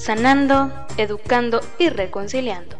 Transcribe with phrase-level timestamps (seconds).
[0.00, 2.74] sanando, educando y reconciliando.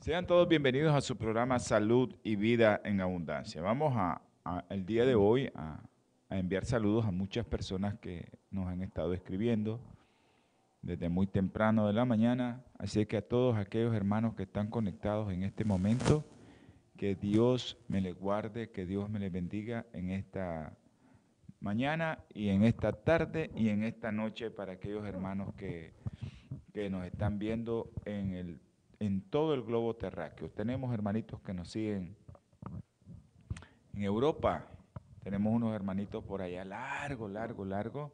[0.00, 3.62] Sean todos bienvenidos a su programa Salud y Vida en Abundancia.
[3.62, 4.20] Vamos a,
[4.68, 5.80] el día de hoy a,
[6.28, 9.80] a, enviar saludos a muchas personas que nos han estado escribiendo
[10.82, 12.62] desde muy temprano de la mañana.
[12.76, 16.26] Así que a todos aquellos hermanos que están conectados en este momento,
[16.98, 20.76] que Dios me les guarde, que Dios me les bendiga en esta
[21.64, 25.94] mañana y en esta tarde y en esta noche para aquellos hermanos que,
[26.74, 28.60] que nos están viendo en el
[29.00, 30.50] en todo el globo terráqueo.
[30.50, 32.16] Tenemos hermanitos que nos siguen
[33.94, 34.66] en Europa.
[35.22, 38.12] Tenemos unos hermanitos por allá largo, largo, largo,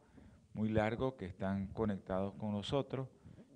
[0.54, 3.08] muy largo, que están conectados con nosotros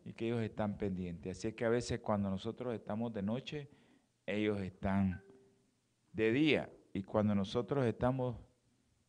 [0.04, 1.38] y que ellos están pendientes.
[1.38, 3.70] Así que a veces cuando nosotros estamos de noche,
[4.26, 5.22] ellos están
[6.12, 6.70] de día.
[6.92, 8.36] Y cuando nosotros estamos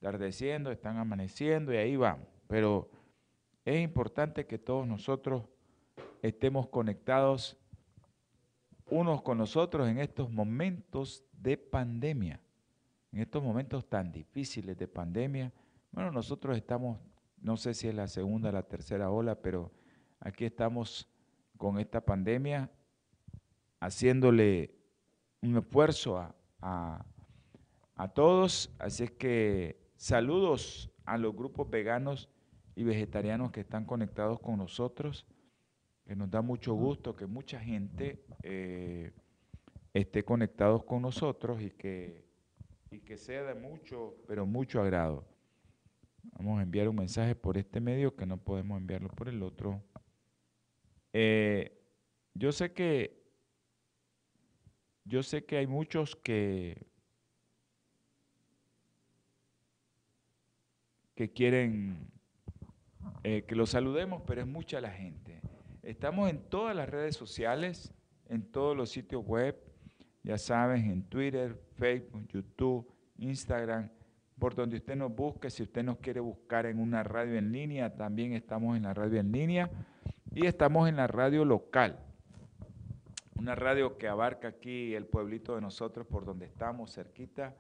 [0.06, 2.28] tardeciendo, están amaneciendo y ahí vamos.
[2.46, 2.92] Pero
[3.66, 5.46] es importante que todos nosotros
[6.22, 7.58] estemos conectados
[8.88, 12.40] unos con nosotros en estos momentos de pandemia,
[13.14, 15.52] en estos momentos tan difíciles de pandemia.
[15.92, 17.00] Bueno, nosotros estamos,
[17.42, 19.72] no sé si es la segunda o la tercera ola, pero
[20.20, 21.10] aquí estamos
[21.58, 22.70] con esta pandemia
[23.80, 24.76] haciéndole
[25.42, 27.04] un esfuerzo a, a,
[27.96, 28.70] a todos.
[28.78, 32.30] Así es que saludos a los grupos veganos
[32.76, 35.26] y vegetarianos que están conectados con nosotros
[36.06, 39.12] que nos da mucho gusto que mucha gente eh,
[39.96, 42.24] esté conectados con nosotros y que,
[42.92, 45.26] y que sea de mucho, pero mucho agrado.
[46.34, 49.82] Vamos a enviar un mensaje por este medio que no podemos enviarlo por el otro.
[51.14, 51.82] Eh,
[52.36, 53.26] yo sé que
[55.04, 56.86] yo sé que hay muchos que
[61.16, 62.10] que quieren
[63.24, 65.42] eh, que los saludemos, pero es mucha la gente.
[65.82, 67.94] Estamos en todas las redes sociales,
[68.28, 69.56] en todos los sitios web,
[70.24, 73.90] ya saben, en Twitter, Facebook, YouTube, Instagram,
[74.40, 75.50] por donde usted nos busque.
[75.50, 79.20] Si usted nos quiere buscar en una radio en línea, también estamos en la radio
[79.20, 79.70] en línea
[80.34, 82.00] y estamos en la radio local.
[83.36, 87.54] Una radio que abarca aquí el pueblito de nosotros, por donde estamos, cerquita.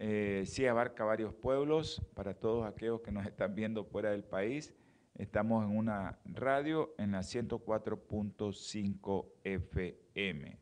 [0.00, 4.72] Eh, sí abarca varios pueblos para todos aquellos que nos están viendo fuera del país.
[5.16, 10.56] Estamos en una radio en la 104.5 FM.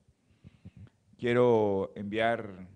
[1.18, 2.66] Quiero enviar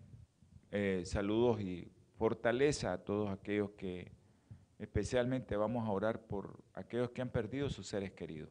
[0.71, 4.13] eh, saludos y fortaleza a todos aquellos que
[4.79, 8.51] especialmente vamos a orar por aquellos que han perdido sus seres queridos.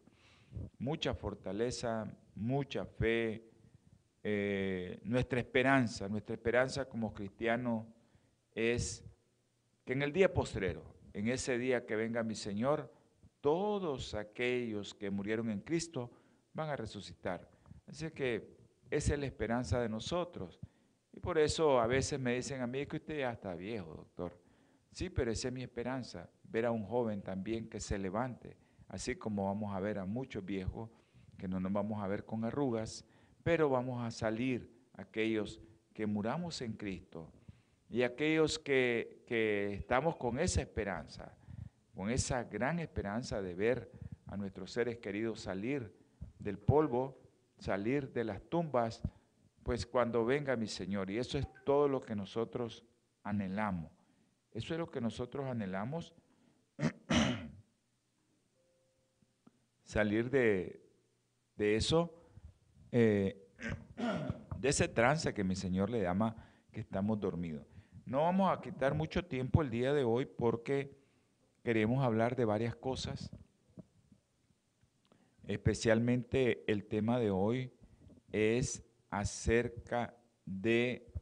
[0.80, 3.52] Mucha fortaleza, mucha fe,
[4.24, 7.86] eh, nuestra esperanza, nuestra esperanza como cristianos
[8.60, 9.06] es
[9.86, 10.84] que en el día postrero,
[11.14, 12.92] en ese día que venga mi Señor,
[13.42, 16.12] todos aquellos que murieron en Cristo
[16.54, 17.50] van a resucitar.
[17.88, 18.58] Así que
[18.92, 20.60] esa es la esperanza de nosotros.
[21.14, 24.38] Y por eso a veces me dicen a mí que usted ya está viejo, doctor.
[24.92, 29.16] Sí, pero esa es mi esperanza, ver a un joven también que se levante, así
[29.16, 30.90] como vamos a ver a muchos viejos
[31.38, 33.06] que no nos vamos a ver con arrugas,
[33.44, 35.62] pero vamos a salir aquellos
[35.94, 37.32] que muramos en Cristo
[37.90, 41.36] y aquellos que, que estamos con esa esperanza
[42.00, 43.92] con esa gran esperanza de ver
[44.28, 45.94] a nuestros seres queridos salir
[46.38, 47.20] del polvo,
[47.58, 49.02] salir de las tumbas,
[49.64, 51.12] pues cuando venga mi Señor.
[51.12, 52.86] Y eso es todo lo que nosotros
[53.22, 53.92] anhelamos.
[54.54, 56.16] Eso es lo que nosotros anhelamos.
[59.84, 60.82] salir de,
[61.58, 62.14] eso,
[62.94, 63.46] eh,
[64.58, 66.34] de ese trance que mi Señor le llama
[66.72, 67.79] que estamos dormidos.
[68.10, 70.98] No vamos a quitar mucho tiempo el día de hoy porque
[71.64, 73.30] queremos hablar de varias cosas.
[75.46, 77.72] Especialmente el tema de hoy
[78.32, 81.14] es acerca de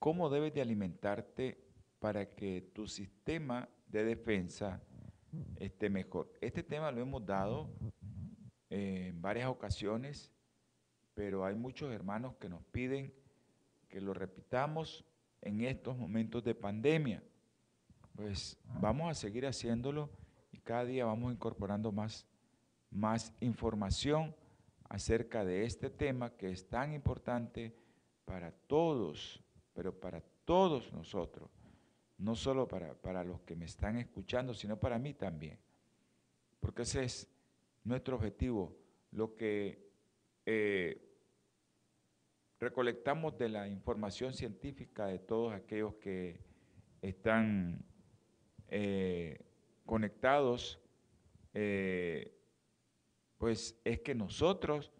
[0.00, 1.64] cómo debes de alimentarte
[2.00, 4.82] para que tu sistema de defensa
[5.60, 6.32] esté mejor.
[6.40, 7.70] Este tema lo hemos dado
[8.70, 10.32] en varias ocasiones,
[11.14, 13.14] pero hay muchos hermanos que nos piden
[13.88, 15.04] que lo repitamos
[15.44, 17.22] en estos momentos de pandemia.
[18.16, 20.08] pues vamos a seguir haciéndolo
[20.52, 22.26] y cada día vamos incorporando más,
[22.90, 24.34] más información
[24.88, 27.74] acerca de este tema que es tan importante
[28.24, 29.42] para todos,
[29.74, 31.50] pero para todos nosotros,
[32.18, 35.58] no solo para, para los que me están escuchando, sino para mí también,
[36.60, 37.28] porque ese es
[37.82, 38.76] nuestro objetivo,
[39.10, 39.90] lo que
[40.46, 41.13] eh,
[42.64, 46.40] recolectamos de la información científica de todos aquellos que
[47.02, 47.84] están
[48.68, 49.44] eh,
[49.84, 50.80] conectados,
[51.52, 52.34] eh,
[53.36, 54.90] pues es que nosotros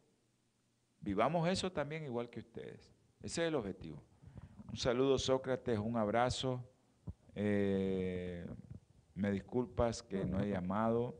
[1.01, 2.93] vivamos eso también igual que ustedes.
[3.23, 4.03] Ese es el objetivo.
[4.69, 6.63] Un saludo Sócrates, un abrazo.
[7.35, 11.19] me disculpas que no he llamado.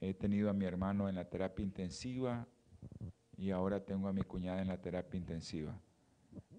[0.00, 2.48] He tenido a mi hermano en la terapia intensiva
[3.38, 5.80] y ahora tengo a mi cuñada en la terapia intensiva.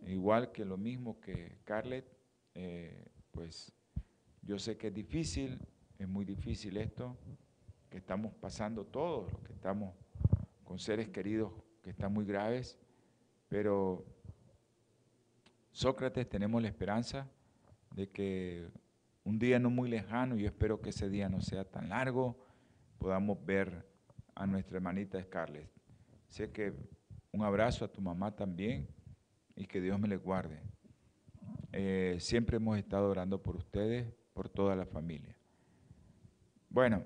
[0.08, 2.06] Igual que lo mismo que Carlet,
[2.56, 3.74] eh, pues
[4.42, 5.60] yo sé que es difícil,
[6.00, 7.18] es muy difícil esto,
[7.90, 9.94] que estamos pasando todos, que estamos
[10.64, 11.52] con seres queridos
[11.84, 12.80] que están muy graves,
[13.50, 14.06] pero
[15.72, 17.30] Sócrates tenemos la esperanza
[17.94, 18.70] de que
[19.26, 22.38] un día no muy lejano, yo espero que ese día no sea tan largo,
[22.98, 23.86] podamos ver
[24.34, 25.79] a nuestra hermanita Scarlett.
[26.30, 26.74] Sé que
[27.31, 28.88] un abrazo a tu mamá también
[29.56, 30.62] y que Dios me le guarde.
[31.74, 35.36] Eh, siempre hemos estado orando por ustedes, por toda la familia.
[36.70, 37.04] Bueno,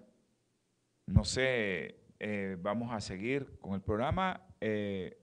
[1.07, 4.45] no sé, eh, vamos a seguir con el programa.
[4.59, 5.17] Eh,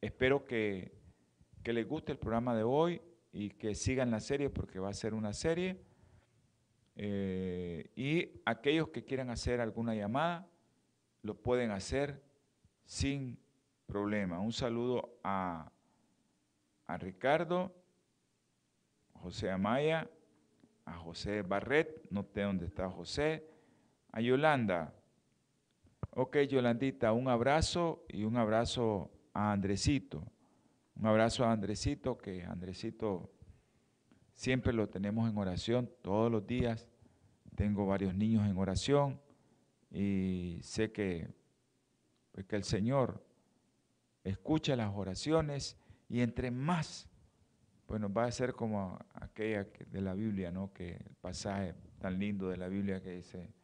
[0.00, 0.96] espero que,
[1.64, 3.02] que les guste el programa de hoy
[3.32, 5.82] y que sigan la serie porque va a ser una serie.
[6.98, 10.48] Y aquellos que quieran hacer alguna llamada,
[11.22, 12.25] lo pueden hacer
[12.86, 13.38] sin
[13.86, 14.40] problema.
[14.40, 15.70] Un saludo a,
[16.86, 17.74] a Ricardo,
[19.12, 20.08] José Amaya,
[20.86, 23.46] a José Barret, no sé dónde está José,
[24.12, 24.94] a Yolanda.
[26.12, 30.24] Ok, Yolandita, un abrazo y un abrazo a Andresito.
[30.94, 33.30] Un abrazo a Andresito, que Andresito
[34.36, 36.86] Siempre lo tenemos en oración todos los días.
[37.56, 39.18] Tengo varios niños en oración
[39.90, 41.30] y sé que,
[42.36, 43.24] pues, que el Señor
[44.22, 47.08] escucha las oraciones y entre más,
[47.88, 50.70] bueno, va a ser como aquella de la Biblia, ¿no?
[50.70, 53.54] Que el pasaje tan lindo de la Biblia que dice,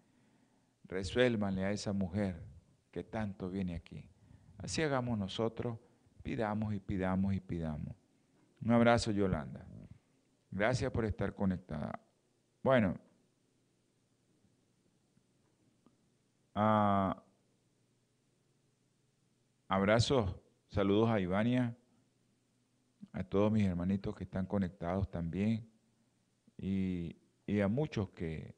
[0.85, 2.43] resuélvanle a esa mujer
[2.91, 4.09] que tanto viene aquí.
[4.57, 5.79] Así hagamos nosotros,
[6.23, 7.95] pidamos y pidamos y pidamos.
[8.65, 9.67] Un abrazo, Yolanda.
[10.51, 12.01] Gracias por estar conectada.
[12.63, 12.97] Bueno,
[16.55, 17.23] ah,
[19.73, 20.37] abrazos,
[20.69, 21.75] saludos a Ivania,
[23.15, 25.67] a todos mis hermanitos que están conectados también
[26.59, 27.17] y,
[27.63, 28.55] a muchos que,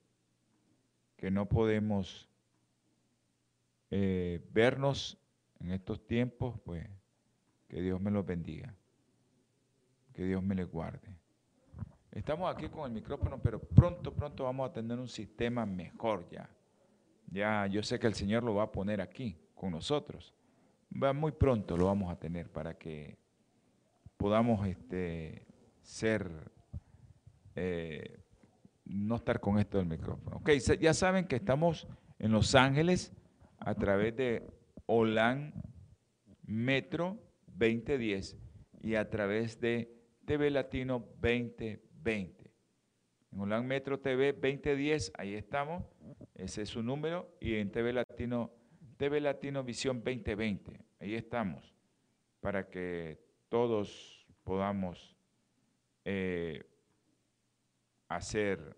[1.16, 2.28] que no podemos
[3.90, 5.16] eh, vernos
[5.60, 6.84] en estos tiempos, pues
[7.68, 8.74] que Dios me los bendiga,
[10.12, 11.16] que Dios me les guarde.
[12.10, 16.50] Estamos aquí con el micrófono, pero pronto, pronto vamos a tener un sistema mejor ya.
[17.28, 20.34] Ya yo sé que el Señor lo va a poner aquí con nosotros.
[21.00, 23.18] Va muy pronto lo vamos a tener para que
[24.16, 25.46] podamos este,
[25.82, 26.30] ser,
[27.56, 28.20] eh,
[28.84, 30.36] no estar con esto del micrófono.
[30.36, 33.12] Ok, ya saben que estamos en Los Ángeles
[33.58, 34.46] a través de
[34.86, 35.52] OLAN
[36.42, 38.36] Metro 2010
[38.82, 39.90] y a través de
[40.24, 41.94] TV Latino 2020.
[42.04, 42.52] 20.
[43.32, 45.82] En Holan Metro TV 2010, ahí estamos,
[46.34, 48.52] ese es su número, y en TV Latino,
[48.96, 51.74] TV Latino Visión 2020, ahí estamos,
[52.40, 55.16] para que todos podamos
[56.04, 56.64] eh,
[58.08, 58.76] hacer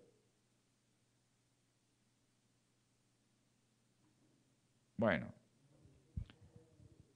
[4.99, 5.31] Bueno,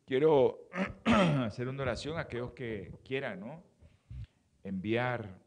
[0.05, 0.69] quiero
[1.05, 3.63] hacer una oración a aquellos que quieran, ¿no?
[4.63, 5.41] Enviar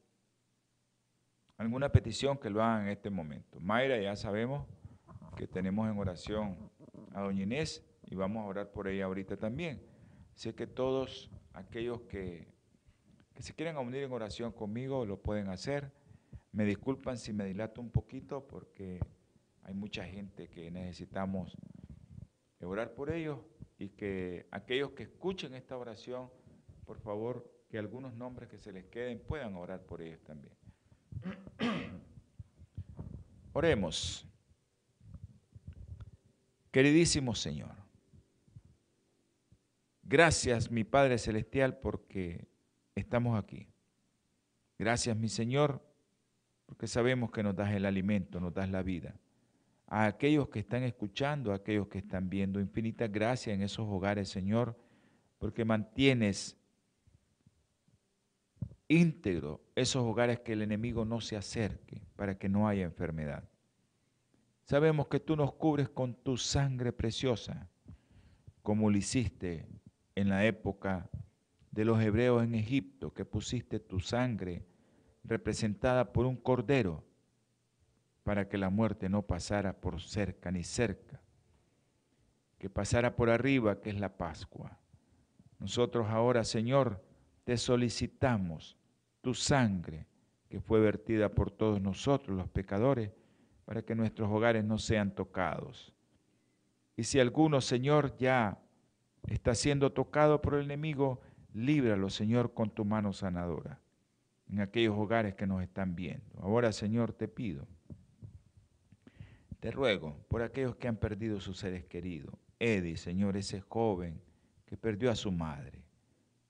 [1.56, 3.60] alguna petición que lo hagan en este momento.
[3.60, 4.66] Mayra, ya sabemos
[5.36, 6.72] que tenemos en oración
[7.14, 9.80] a doña Inés y vamos a orar por ella ahorita también.
[10.34, 12.46] Sé que todos aquellos que,
[13.32, 15.92] que se quieran unir en oración conmigo lo pueden hacer.
[16.52, 19.00] Me disculpan si me dilato un poquito porque
[19.62, 21.56] hay mucha gente que necesitamos
[22.64, 23.38] orar por ellos
[23.78, 26.30] y que aquellos que escuchen esta oración,
[26.84, 30.54] por favor, que algunos nombres que se les queden puedan orar por ellos también.
[33.52, 34.28] Oremos.
[36.74, 37.70] Queridísimo Señor,
[40.02, 42.48] gracias mi Padre Celestial porque
[42.96, 43.68] estamos aquí.
[44.76, 45.80] Gracias mi Señor
[46.66, 49.14] porque sabemos que nos das el alimento, nos das la vida.
[49.86, 54.28] A aquellos que están escuchando, a aquellos que están viendo, infinita gracia en esos hogares,
[54.28, 54.76] Señor,
[55.38, 56.56] porque mantienes
[58.88, 63.48] íntegro esos hogares que el enemigo no se acerque para que no haya enfermedad.
[64.64, 67.68] Sabemos que tú nos cubres con tu sangre preciosa,
[68.62, 69.68] como lo hiciste
[70.14, 71.10] en la época
[71.70, 74.64] de los hebreos en Egipto, que pusiste tu sangre
[75.22, 77.04] representada por un cordero
[78.22, 81.20] para que la muerte no pasara por cerca ni cerca,
[82.58, 84.78] que pasara por arriba, que es la Pascua.
[85.58, 87.04] Nosotros ahora, Señor,
[87.44, 88.78] te solicitamos
[89.20, 90.06] tu sangre
[90.48, 93.10] que fue vertida por todos nosotros los pecadores,
[93.64, 95.92] para que nuestros hogares no sean tocados.
[96.96, 98.58] Y si alguno, Señor, ya
[99.26, 101.20] está siendo tocado por el enemigo,
[101.52, 103.80] líbralo, Señor, con tu mano sanadora
[104.48, 106.38] en aquellos hogares que nos están viendo.
[106.40, 107.66] Ahora, Señor, te pido,
[109.60, 112.34] te ruego por aquellos que han perdido sus seres queridos.
[112.58, 114.20] Eddie, Señor, ese joven
[114.66, 115.82] que perdió a su madre,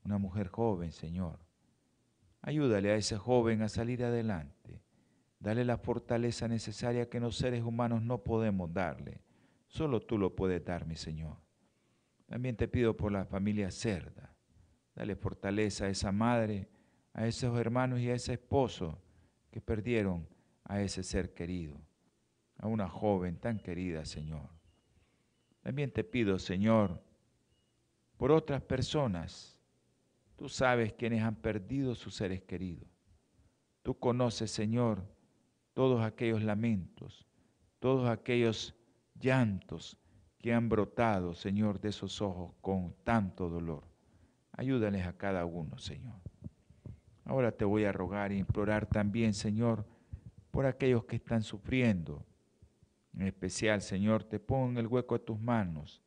[0.04, 1.38] una mujer joven, Señor.
[2.42, 4.82] Ayúdale a ese joven a salir adelante.
[5.44, 9.20] Dale la fortaleza necesaria que los seres humanos no podemos darle.
[9.66, 11.36] Solo tú lo puedes dar, mi Señor.
[12.24, 14.34] También te pido por la familia Cerda.
[14.94, 16.66] Dale fortaleza a esa madre,
[17.12, 18.98] a esos hermanos y a ese esposo
[19.50, 20.26] que perdieron
[20.64, 21.78] a ese ser querido,
[22.56, 24.48] a una joven tan querida, Señor.
[25.60, 27.02] También te pido, Señor,
[28.16, 29.60] por otras personas.
[30.36, 32.88] Tú sabes quienes han perdido sus seres queridos.
[33.82, 35.04] Tú conoces, Señor,
[35.74, 37.26] todos aquellos lamentos,
[37.80, 38.74] todos aquellos
[39.20, 39.98] llantos
[40.38, 43.84] que han brotado, Señor, de esos ojos con tanto dolor.
[44.52, 46.14] Ayúdales a cada uno, Señor.
[47.24, 49.84] Ahora te voy a rogar e implorar también, Señor,
[50.50, 52.24] por aquellos que están sufriendo.
[53.12, 56.02] En especial, Señor, te pongo en el hueco de tus manos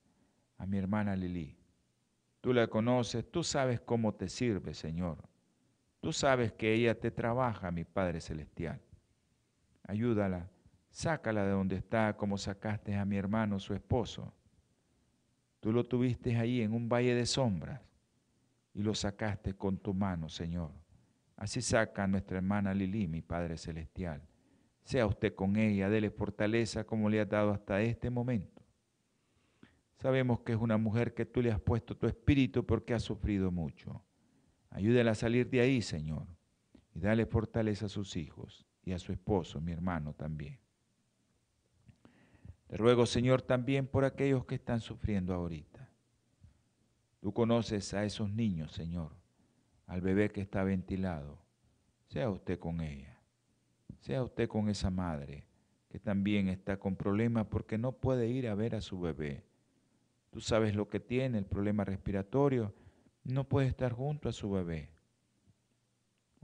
[0.58, 1.58] a mi hermana Lili.
[2.40, 5.18] Tú la conoces, tú sabes cómo te sirve, Señor.
[6.00, 8.80] Tú sabes que ella te trabaja, mi Padre Celestial
[9.88, 10.52] ayúdala,
[10.90, 14.34] sácala de donde está como sacaste a mi hermano, su esposo.
[15.60, 17.82] Tú lo tuviste ahí en un valle de sombras
[18.74, 20.72] y lo sacaste con tu mano, Señor.
[21.36, 24.22] Así saca a nuestra hermana Lili, mi Padre Celestial.
[24.84, 28.62] Sea usted con ella, dele fortaleza como le has dado hasta este momento.
[29.98, 33.52] Sabemos que es una mujer que tú le has puesto tu espíritu porque ha sufrido
[33.52, 34.04] mucho.
[34.70, 36.28] Ayúdela a salir de ahí, Señor,
[36.94, 40.58] y dale fortaleza a sus hijos y a su esposo, mi hermano también.
[42.68, 45.90] Te ruego, Señor, también por aquellos que están sufriendo ahorita.
[47.20, 49.12] Tú conoces a esos niños, Señor,
[49.88, 51.38] al bebé que está ventilado.
[52.06, 53.20] Sea usted con ella.
[54.00, 55.46] Sea usted con esa madre
[55.90, 59.44] que también está con problemas porque no puede ir a ver a su bebé.
[60.30, 62.74] Tú sabes lo que tiene, el problema respiratorio.
[63.26, 64.97] No puede estar junto a su bebé.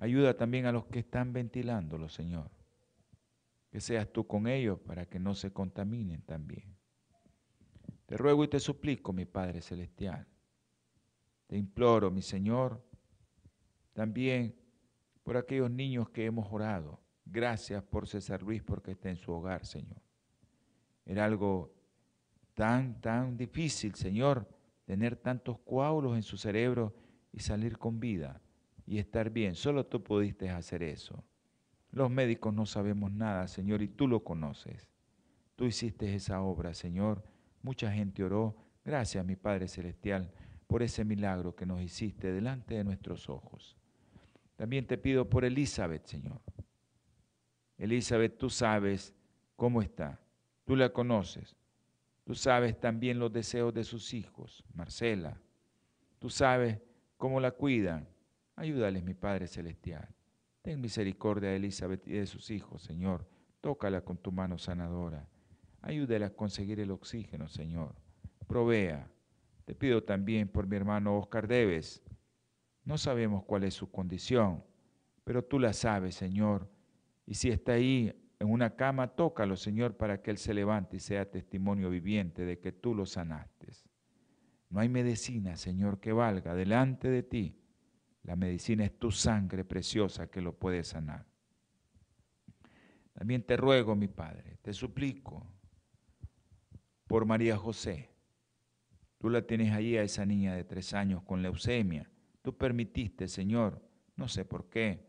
[0.04, 2.52] Ayuda también a los que están ventilándolo, Señor.
[3.72, 6.76] Que seas tú con ellos para que no se contaminen también.
[8.06, 10.28] Te ruego y te suplico, mi Padre Celestial.
[11.48, 12.86] Te imploro, mi Señor,
[13.94, 14.54] también
[15.24, 17.00] por aquellos niños que hemos orado.
[17.24, 20.02] Gracias por César Luis porque está en su hogar, Señor.
[21.06, 21.74] Era algo
[22.56, 24.50] tan, tan difícil, Señor,
[24.84, 26.94] tener tantos coágulos en su cerebro
[27.32, 28.43] y salir con vida
[28.86, 29.56] y estar bien.
[29.56, 31.24] Solo tú pudiste hacer eso.
[31.92, 34.90] Los médicos no sabemos nada, Señor, y tú lo conoces.
[35.56, 37.24] Tú hiciste esa obra, Señor.
[37.62, 38.56] Mucha gente oró.
[38.84, 40.32] Gracias, mi Padre Celestial,
[40.68, 43.78] por ese milagro que nos hiciste delante de nuestros ojos.
[44.56, 46.42] También te pido por Elizabeth, Señor.
[47.78, 49.14] Elizabeth, tú sabes
[49.56, 50.20] cómo está.
[50.66, 51.56] Tú la conoces.
[52.24, 55.40] Tú sabes también los deseos de sus hijos, Marcela.
[56.20, 56.80] Tú sabes
[57.18, 58.08] cómo la cuidan.
[58.56, 60.08] Ayúdales, mi Padre Celestial.
[60.62, 63.28] Ten misericordia de Elizabeth y de sus hijos, Señor.
[63.62, 65.28] Tócala con tu mano sanadora.
[65.82, 67.96] Ayúdala a conseguir el oxígeno, Señor.
[68.48, 69.10] Provea.
[69.66, 72.04] Te pido también por mi hermano Oscar Deves.
[72.86, 74.64] No sabemos cuál es su condición,
[75.24, 76.70] pero tú la sabes, Señor.
[77.26, 81.00] Y si está ahí en una cama, tócalo, Señor, para que él se levante y
[81.00, 83.68] sea testimonio viviente de que tú lo sanaste.
[84.70, 87.63] No hay medicina, Señor, que valga delante de ti
[88.24, 91.26] la medicina es tu sangre preciosa que lo puede sanar.
[93.14, 95.46] También te ruego, mi Padre, te suplico
[97.08, 98.10] por María José.
[99.20, 102.10] Tú la tienes ahí a esa niña de tres años con leucemia.
[102.42, 103.82] Tú permitiste, Señor,
[104.16, 105.06] no sé por qué,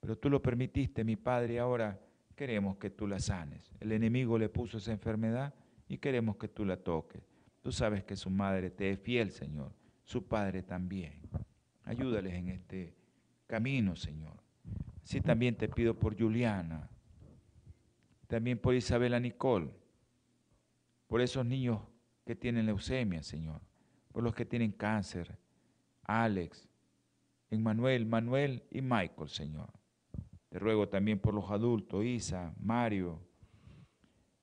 [0.00, 2.00] pero tú lo permitiste, mi Padre, y ahora
[2.36, 3.72] queremos que tú la sanes.
[3.80, 5.54] El enemigo le puso esa enfermedad
[5.88, 7.22] y queremos que tú la toques.
[7.62, 9.72] Tú sabes que su madre te es fiel, Señor,
[10.04, 11.20] su padre también.
[11.86, 12.94] Ayúdales en este
[13.46, 14.34] camino, Señor.
[15.02, 16.90] Así también te pido por Juliana,
[18.26, 19.70] también por Isabela Nicole,
[21.06, 21.80] por esos niños
[22.24, 23.60] que tienen leucemia, Señor,
[24.12, 25.38] por los que tienen cáncer,
[26.02, 26.68] Alex,
[27.50, 29.72] Emmanuel, Manuel y Michael, Señor.
[30.48, 33.22] Te ruego también por los adultos, Isa, Mario,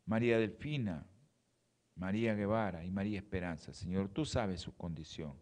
[0.06, 1.06] María Delfina,
[1.96, 3.74] María Guevara y María Esperanza.
[3.74, 5.34] Señor, tú sabes su condición.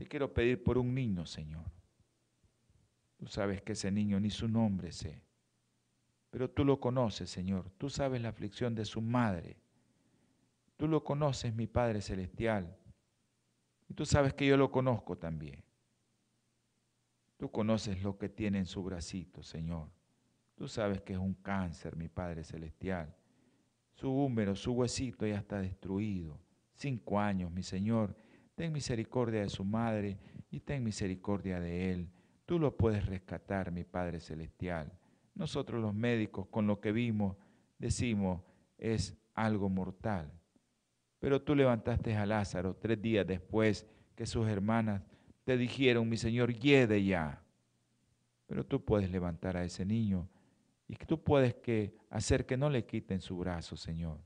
[0.00, 1.70] Te quiero pedir por un niño, Señor.
[3.18, 5.20] Tú sabes que ese niño ni su nombre sé.
[6.30, 7.70] Pero tú lo conoces, Señor.
[7.76, 9.58] Tú sabes la aflicción de su madre.
[10.78, 12.74] Tú lo conoces, mi Padre Celestial.
[13.90, 15.62] Y tú sabes que yo lo conozco también.
[17.36, 19.90] Tú conoces lo que tiene en su bracito, Señor.
[20.54, 23.14] Tú sabes que es un cáncer, mi Padre Celestial.
[23.92, 26.40] Su húmero, su huesito ya está destruido.
[26.72, 28.16] Cinco años, mi Señor.
[28.60, 30.18] Ten misericordia de su madre
[30.50, 32.10] y ten misericordia de él.
[32.44, 34.92] Tú lo puedes rescatar, mi Padre Celestial.
[35.34, 37.38] Nosotros los médicos, con lo que vimos,
[37.78, 38.42] decimos,
[38.76, 40.30] es algo mortal.
[41.20, 45.00] Pero tú levantaste a Lázaro tres días después que sus hermanas
[45.44, 47.42] te dijeron, mi Señor, yede ya.
[48.46, 50.28] Pero tú puedes levantar a ese niño
[50.86, 54.18] y tú puedes que hacer que no le quiten su brazo, Señor.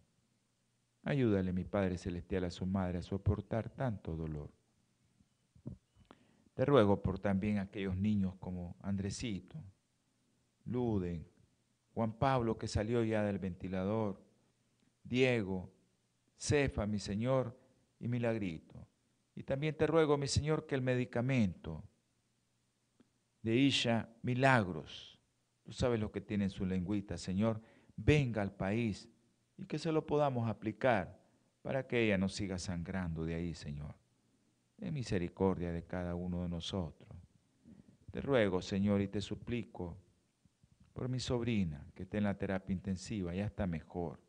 [1.05, 4.51] Ayúdale, mi Padre Celestial, a su madre a soportar tanto dolor.
[6.55, 9.63] Te ruego por también aquellos niños como Andresito,
[10.65, 11.27] Luden,
[11.93, 14.23] Juan Pablo que salió ya del ventilador,
[15.03, 15.71] Diego,
[16.37, 17.59] Cefa, mi Señor,
[18.01, 18.87] y Milagrito.
[19.35, 21.83] Y también te ruego, mi Señor, que el medicamento
[23.43, 25.19] de Isha Milagros,
[25.63, 27.61] tú sabes lo que tiene en su lengüita, Señor,
[27.97, 29.09] venga al país
[29.57, 31.19] y que se lo podamos aplicar
[31.63, 33.95] para que ella no siga sangrando de ahí, Señor.
[34.77, 37.09] Ten misericordia de cada uno de nosotros.
[38.11, 39.97] Te ruego, Señor, y te suplico
[40.93, 44.21] por mi sobrina que está en la terapia intensiva, ya está mejor.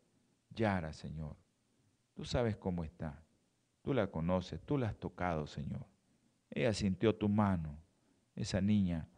[0.50, 1.36] Yara, Señor.
[2.14, 3.22] Tú sabes cómo está.
[3.82, 5.86] Tú la conoces, tú la has tocado, Señor.
[6.50, 7.78] Ella sintió tu mano,
[8.34, 9.08] esa niña,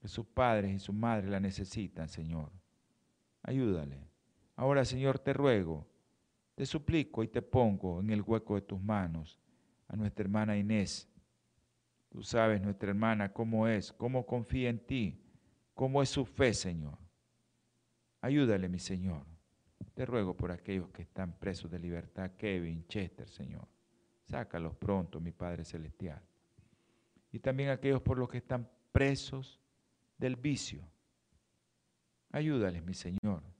[0.00, 2.50] que sus padres y su madre la necesitan, Señor.
[3.42, 4.11] Ayúdale.
[4.62, 5.88] Ahora, Señor, te ruego,
[6.54, 9.40] te suplico y te pongo en el hueco de tus manos
[9.88, 11.08] a nuestra hermana Inés.
[12.08, 15.20] Tú sabes, nuestra hermana, cómo es, cómo confía en ti,
[15.74, 16.96] cómo es su fe, Señor.
[18.20, 19.26] Ayúdale, mi Señor.
[19.94, 23.66] Te ruego por aquellos que están presos de libertad, Kevin, Chester, Señor.
[24.22, 26.22] Sácalos pronto, mi Padre Celestial.
[27.32, 29.60] Y también aquellos por los que están presos
[30.16, 30.88] del vicio.
[32.30, 33.51] Ayúdales, mi Señor.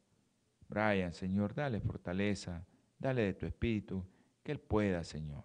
[0.73, 2.67] Brian, Señor, dale fortaleza,
[2.99, 4.07] dale de tu espíritu,
[4.43, 5.45] que Él pueda, Señor.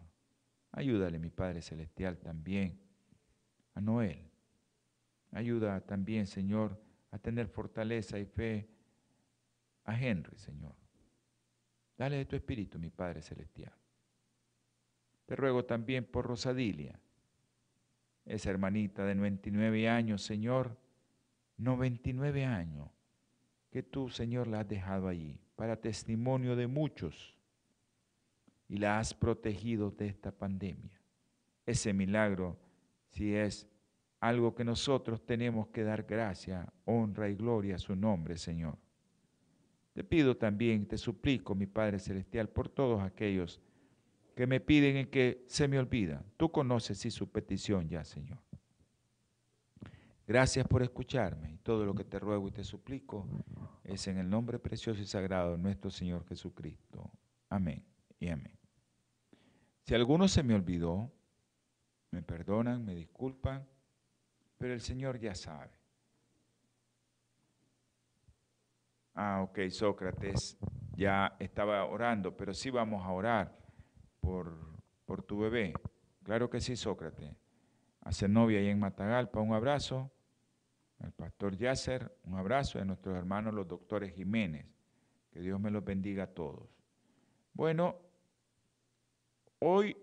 [0.72, 2.80] Ayúdale, mi Padre Celestial, también
[3.74, 4.32] a Noel.
[5.32, 8.70] Ayuda también, Señor, a tener fortaleza y fe
[9.84, 10.76] a Henry, Señor.
[11.98, 13.74] Dale de tu espíritu, mi Padre Celestial.
[15.26, 16.98] Te ruego también por Rosadilia,
[18.24, 20.78] esa hermanita de 99 años, Señor,
[21.58, 22.97] 99 años,
[23.78, 27.38] que tú, Señor, la has dejado allí para testimonio de muchos
[28.68, 31.00] y la has protegido de esta pandemia.
[31.64, 32.58] Ese milagro,
[33.12, 33.68] si es
[34.20, 38.80] algo que nosotros tenemos que dar gracia, honra y gloria a su nombre, Señor.
[39.94, 43.62] Te pido también, te suplico, mi Padre Celestial, por todos aquellos
[44.36, 46.26] que me piden y que se me olvidan.
[46.36, 48.40] Tú conoces sí su petición ya, Señor.
[50.28, 53.26] Gracias por escucharme y todo lo que te ruego y te suplico
[53.86, 57.10] es en el nombre precioso y sagrado de nuestro Señor Jesucristo.
[57.50, 57.82] Amén
[58.20, 58.52] y amén.
[59.84, 61.10] Si alguno se me olvidó,
[62.12, 63.66] me perdonan, me disculpan,
[64.58, 65.72] pero el Señor ya sabe.
[69.14, 70.58] Ah, ok, Sócrates
[70.98, 73.58] ya estaba orando, pero sí vamos a orar
[74.20, 74.58] por,
[75.06, 75.74] por tu bebé.
[76.22, 77.34] Claro que sí, Sócrates.
[78.02, 80.12] Hace novia ahí en Matagalpa, un abrazo.
[81.00, 82.80] Al pastor Yasser, un abrazo.
[82.80, 84.66] A nuestros hermanos los doctores Jiménez.
[85.32, 86.68] Que Dios me los bendiga a todos.
[87.54, 87.96] Bueno,
[89.60, 89.96] hoy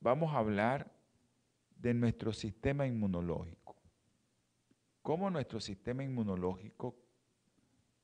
[0.00, 0.92] vamos a hablar
[1.76, 3.76] de nuestro sistema inmunológico.
[5.02, 6.96] Cómo nuestro sistema inmunológico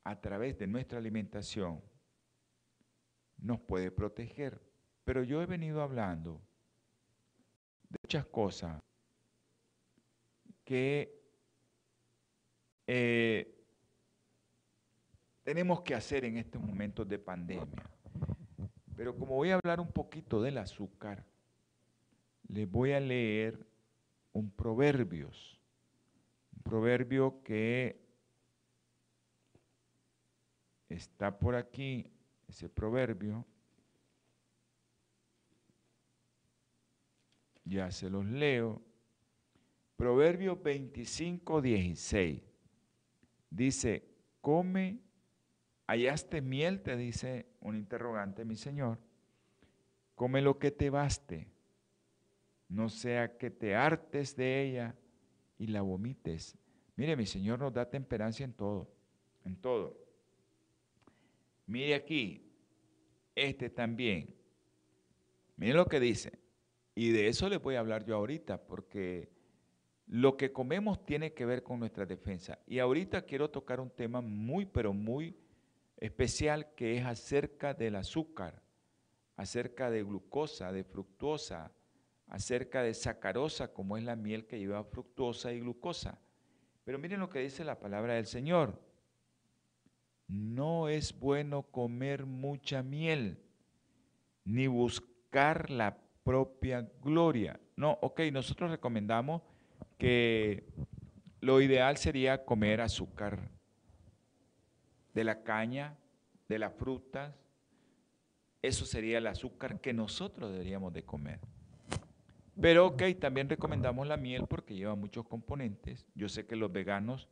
[0.04, 1.82] a través de nuestra alimentación
[3.38, 4.60] nos puede proteger.
[5.04, 6.40] Pero yo he venido hablando
[7.88, 8.80] de muchas cosas
[10.64, 11.19] que
[12.92, 13.46] eh,
[15.44, 17.88] tenemos que hacer en estos momentos de pandemia.
[18.96, 21.24] Pero como voy a hablar un poquito del azúcar,
[22.48, 23.64] les voy a leer
[24.32, 25.60] un proverbios,
[26.56, 28.00] un proverbio que
[30.88, 32.10] está por aquí,
[32.48, 33.46] ese proverbio,
[37.64, 38.82] ya se los leo.
[39.94, 42.49] Proverbio 25, 16.
[43.50, 44.04] Dice,
[44.40, 45.00] come,
[45.86, 48.98] hallaste miel, te dice un interrogante, mi Señor.
[50.14, 51.48] Come lo que te baste,
[52.68, 54.94] no sea que te hartes de ella
[55.58, 56.56] y la vomites.
[56.96, 58.88] Mire, mi Señor nos da temperancia en todo,
[59.44, 59.98] en todo.
[61.66, 62.50] Mire aquí,
[63.34, 64.34] este también.
[65.56, 66.38] Mire lo que dice.
[66.94, 69.30] Y de eso le voy a hablar yo ahorita, porque
[70.10, 72.58] lo que comemos tiene que ver con nuestra defensa.
[72.66, 75.36] Y ahorita quiero tocar un tema muy, pero muy
[75.96, 78.60] especial que es acerca del azúcar,
[79.36, 81.70] acerca de glucosa, de fructosa,
[82.26, 86.18] acerca de sacarosa, como es la miel que lleva fructosa y glucosa.
[86.82, 88.82] Pero miren lo que dice la palabra del Señor.
[90.26, 93.38] No es bueno comer mucha miel,
[94.44, 97.60] ni buscar la propia gloria.
[97.76, 99.42] No, ok, nosotros recomendamos
[100.00, 100.64] que
[101.40, 103.50] lo ideal sería comer azúcar
[105.12, 105.98] de la caña,
[106.48, 107.34] de las frutas.
[108.62, 111.38] Eso sería el azúcar que nosotros deberíamos de comer.
[112.58, 116.06] Pero ok, también recomendamos la miel porque lleva muchos componentes.
[116.14, 117.28] Yo sé que los veganos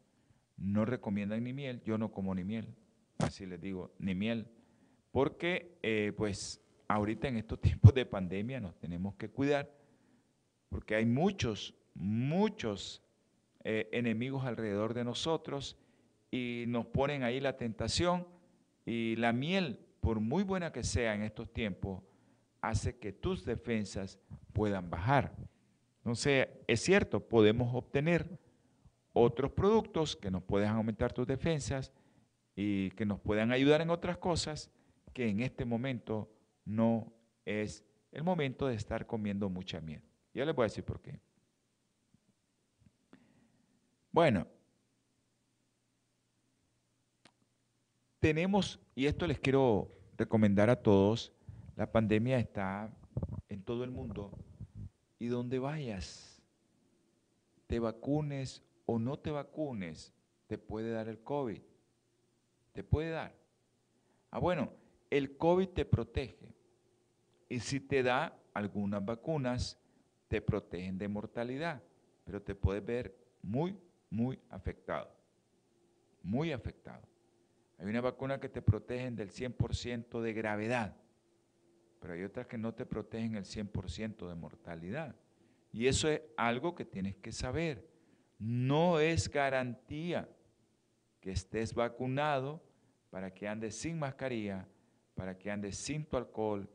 [0.58, 2.74] no recomiendan ni miel, yo no como ni miel,
[3.18, 4.46] así les digo, ni miel,
[5.10, 9.70] porque eh, pues ahorita en estos tiempos de pandemia nos tenemos que cuidar,
[10.68, 13.02] porque hay muchos muchos
[13.64, 15.76] eh, enemigos alrededor de nosotros
[16.30, 18.26] y nos ponen ahí la tentación
[18.86, 22.02] y la miel, por muy buena que sea en estos tiempos,
[22.60, 24.18] hace que tus defensas
[24.52, 25.34] puedan bajar.
[25.98, 28.38] Entonces, es cierto, podemos obtener
[29.12, 31.92] otros productos que nos puedan aumentar tus defensas
[32.54, 34.70] y que nos puedan ayudar en otras cosas
[35.12, 36.30] que en este momento
[36.64, 37.12] no
[37.44, 40.02] es el momento de estar comiendo mucha miel.
[40.32, 41.20] Ya les voy a decir por qué.
[44.10, 44.46] Bueno,
[48.20, 51.32] tenemos, y esto les quiero recomendar a todos,
[51.76, 52.90] la pandemia está
[53.48, 54.32] en todo el mundo
[55.18, 56.42] y donde vayas,
[57.66, 60.14] te vacunes o no te vacunes,
[60.46, 61.60] te puede dar el COVID.
[62.72, 63.34] Te puede dar.
[64.30, 64.72] Ah, bueno,
[65.10, 66.54] el COVID te protege.
[67.48, 69.78] Y si te da algunas vacunas,
[70.28, 71.82] te protegen de mortalidad,
[72.24, 73.76] pero te puedes ver muy
[74.10, 75.10] muy afectado,
[76.22, 77.06] muy afectado.
[77.78, 80.96] Hay una vacuna que te protegen del 100% de gravedad,
[82.00, 85.14] pero hay otras que no te protegen el 100% de mortalidad.
[85.72, 87.88] Y eso es algo que tienes que saber.
[88.38, 90.28] No es garantía
[91.20, 92.62] que estés vacunado
[93.10, 94.66] para que andes sin mascarilla,
[95.14, 96.68] para que andes sin tu alcohol,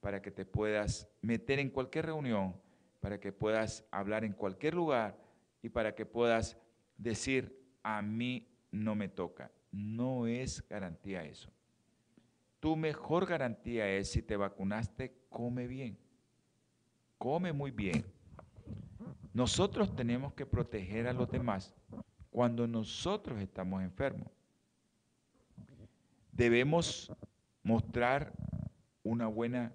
[0.00, 2.54] para que te puedas meter en cualquier reunión,
[3.00, 5.18] para que puedas hablar en cualquier lugar
[5.62, 6.58] y para que puedas
[7.00, 9.50] decir, a mí no me toca.
[9.72, 11.50] No es garantía eso.
[12.60, 15.98] Tu mejor garantía es si te vacunaste, come bien.
[17.18, 18.04] Come muy bien.
[19.32, 21.74] Nosotros tenemos que proteger a los demás
[22.30, 24.28] cuando nosotros estamos enfermos.
[26.32, 27.12] Debemos
[27.62, 28.32] mostrar
[29.02, 29.72] una buena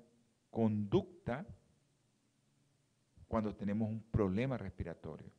[0.51, 1.45] conducta
[3.27, 5.31] cuando tenemos un problema respiratorio.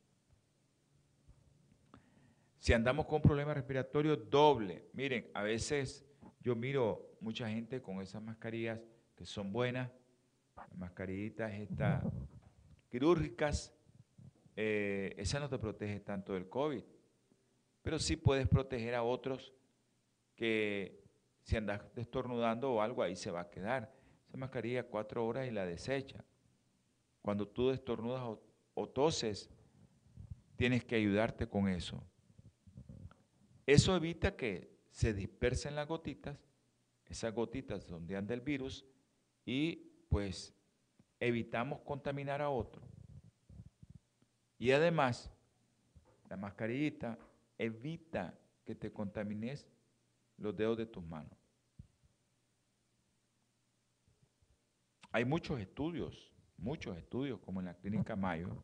[2.59, 4.89] Si andamos con problemas respiratorios, doble.
[4.93, 6.05] Miren, a veces
[6.41, 8.79] yo miro mucha gente con esas mascarillas
[9.15, 9.91] que son buenas,
[10.75, 12.03] mascarillitas estas
[12.89, 13.73] quirúrgicas,
[14.55, 16.83] eh, esa no te protege tanto del COVID,
[17.81, 19.53] pero sí puedes proteger a otros
[20.35, 21.03] que
[21.43, 23.93] si andas destornudando o algo ahí se va a quedar.
[24.27, 26.23] Esa mascarilla cuatro horas y la desecha.
[27.21, 28.37] Cuando tú destornudas
[28.73, 29.49] o toses,
[30.55, 32.03] tienes que ayudarte con eso.
[33.67, 36.39] Eso evita que se dispersen las gotitas,
[37.05, 38.85] esas gotitas donde anda el virus,
[39.45, 40.55] y pues
[41.19, 42.81] evitamos contaminar a otro.
[44.57, 45.29] Y además,
[46.29, 47.19] la mascarillita
[47.57, 49.67] evita que te contamines
[50.37, 51.37] los dedos de tus manos.
[55.11, 58.63] Hay muchos estudios, muchos estudios, como en la clínica Mayo,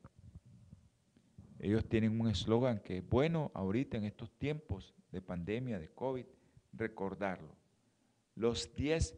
[1.63, 6.26] ellos tienen un eslogan que es bueno ahorita en estos tiempos de pandemia, de COVID,
[6.73, 7.56] recordarlo.
[8.36, 9.17] Los 10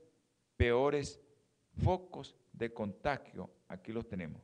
[0.56, 1.20] peores
[1.84, 4.44] focos de contagio, aquí los tenemos.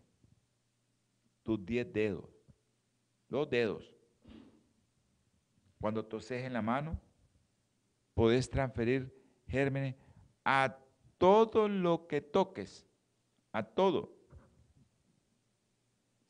[1.44, 2.26] Tus 10 dedos,
[3.30, 3.94] los dedos.
[5.80, 7.00] Cuando toses en la mano,
[8.16, 9.16] podés transferir
[9.48, 9.96] gérmenes
[10.44, 10.76] a
[11.20, 12.84] todo lo que toques,
[13.52, 14.21] a todo.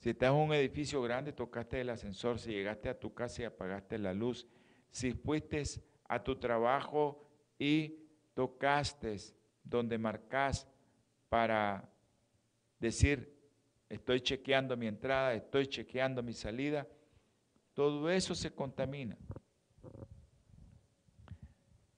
[0.01, 3.45] Si estás en un edificio grande, tocaste el ascensor, si llegaste a tu casa y
[3.45, 4.47] apagaste la luz,
[4.89, 5.61] si fuiste
[6.09, 7.23] a tu trabajo
[7.59, 7.99] y
[8.33, 9.15] tocaste
[9.63, 10.67] donde marcas
[11.29, 11.87] para
[12.79, 13.31] decir,
[13.89, 16.87] estoy chequeando mi entrada, estoy chequeando mi salida,
[17.75, 19.15] todo eso se contamina.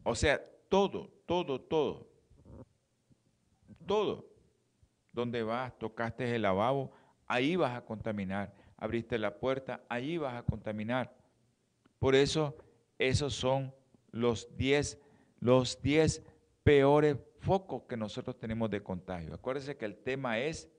[0.03, 2.09] O sea, todo, todo, todo,
[3.87, 4.29] todo.
[5.13, 6.91] Donde vas, tocaste el lavabo,
[7.33, 8.53] ahí vas a contaminar.
[8.77, 11.15] Abriste la puerta, ahí vas a contaminar.
[11.99, 12.55] Por eso,
[12.97, 13.73] esos son
[14.11, 14.99] los 10
[15.43, 16.23] los 10
[16.63, 19.33] peores focos que nosotros tenemos de contagio.
[19.33, 20.69] Acuérdense que el tema es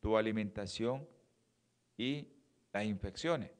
[0.00, 1.06] tu alimentación
[1.96, 2.28] y
[2.72, 3.52] las infecciones.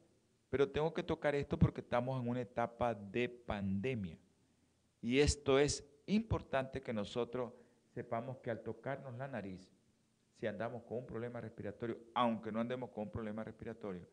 [0.49, 4.17] Pero tengo que tocar esto porque estamos en una etapa de pandemia.
[5.01, 7.53] Y esto es importante que nosotros
[7.93, 9.69] sepamos que al tocarnos la nariz,
[10.39, 14.07] si andamos con un problema respiratorio, aunque no andemos con un problema respiratorio,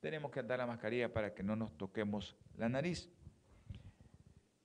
[0.00, 3.10] tenemos que andar la mascarilla para que no nos toquemos la nariz.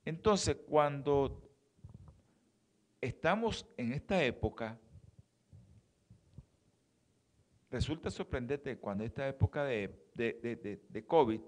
[0.05, 1.49] Entonces, cuando
[2.99, 4.79] estamos en esta época,
[7.71, 11.41] resulta sorprendente cuando esta época de, de, COVID,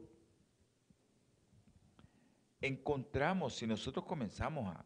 [2.62, 4.84] encontramos, si nosotros comenzamos a,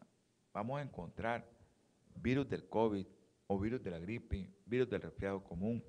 [0.52, 1.48] vamos a encontrar
[2.16, 3.06] virus del COVID
[3.48, 5.82] o virus de la gripe, virus del resfriado común,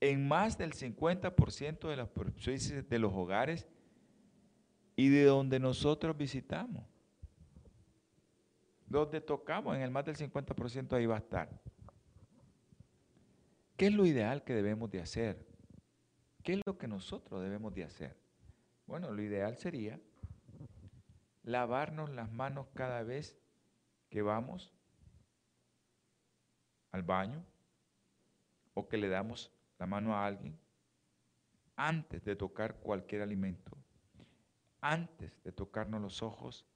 [0.00, 3.66] en más del 50% de las superficies de los hogares
[4.96, 6.84] y de donde nosotros visitamos.
[8.86, 11.48] Donde tocamos, en el más del 50% ahí va a estar.
[13.76, 15.46] ¿Qué es lo ideal que debemos de hacer?
[16.42, 18.16] ¿Qué es lo que nosotros debemos de hacer?
[18.86, 20.00] Bueno, lo ideal sería
[21.44, 23.38] lavarnos las manos cada vez
[24.10, 24.72] que vamos
[26.92, 27.44] al baño
[28.74, 30.58] o que le damos la mano a alguien
[31.74, 33.76] antes de tocar cualquier alimento,
[34.80, 36.66] antes de tocarnos los ojos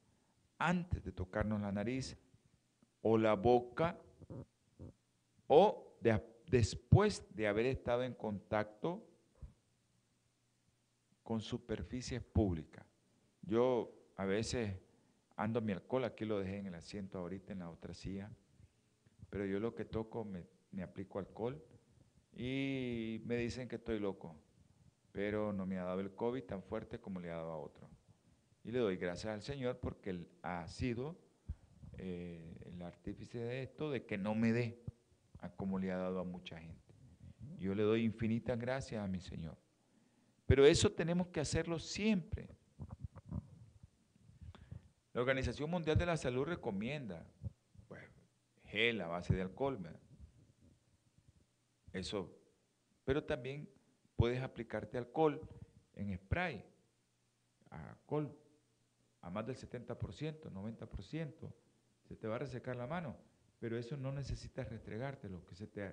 [0.58, 2.16] antes de tocarnos la nariz
[3.02, 3.98] o la boca
[5.46, 5.96] o
[6.46, 9.06] después de haber estado en contacto
[11.22, 12.86] con superficies públicas.
[13.42, 14.76] Yo a veces
[15.36, 18.30] ando mi alcohol, aquí lo dejé en el asiento ahorita en la otra silla,
[19.30, 20.46] pero yo lo que toco me,
[20.82, 21.62] aplico alcohol
[22.34, 24.36] y me dicen que estoy loco,
[25.12, 27.88] pero no me ha dado el COVID tan fuerte como le ha dado a otro.
[28.64, 31.16] Y le doy gracias al Señor porque Él ha sido
[31.98, 34.82] eh, el artífice de esto, de que no me dé
[35.38, 36.94] a como le ha dado a mucha gente.
[37.58, 39.56] Yo le doy infinitas gracias a mi Señor.
[40.46, 42.48] Pero eso tenemos que hacerlo siempre.
[45.12, 47.26] La Organización Mundial de la Salud recomienda
[48.76, 49.78] gel a base de alcohol.
[51.92, 52.30] Eso.
[53.04, 53.68] Pero también
[54.16, 55.40] puedes aplicarte alcohol
[55.94, 56.64] en spray.
[57.70, 58.36] Alcohol
[59.22, 61.52] a más del 70%, 90%,
[62.04, 63.16] se te va a resecar la mano,
[63.58, 65.92] pero eso no necesitas restregártelo, que se te,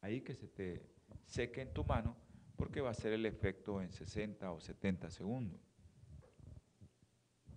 [0.00, 0.86] ahí que se te
[1.26, 2.16] seque en tu mano,
[2.54, 5.60] porque va a ser el efecto en 60 o 70 segundos.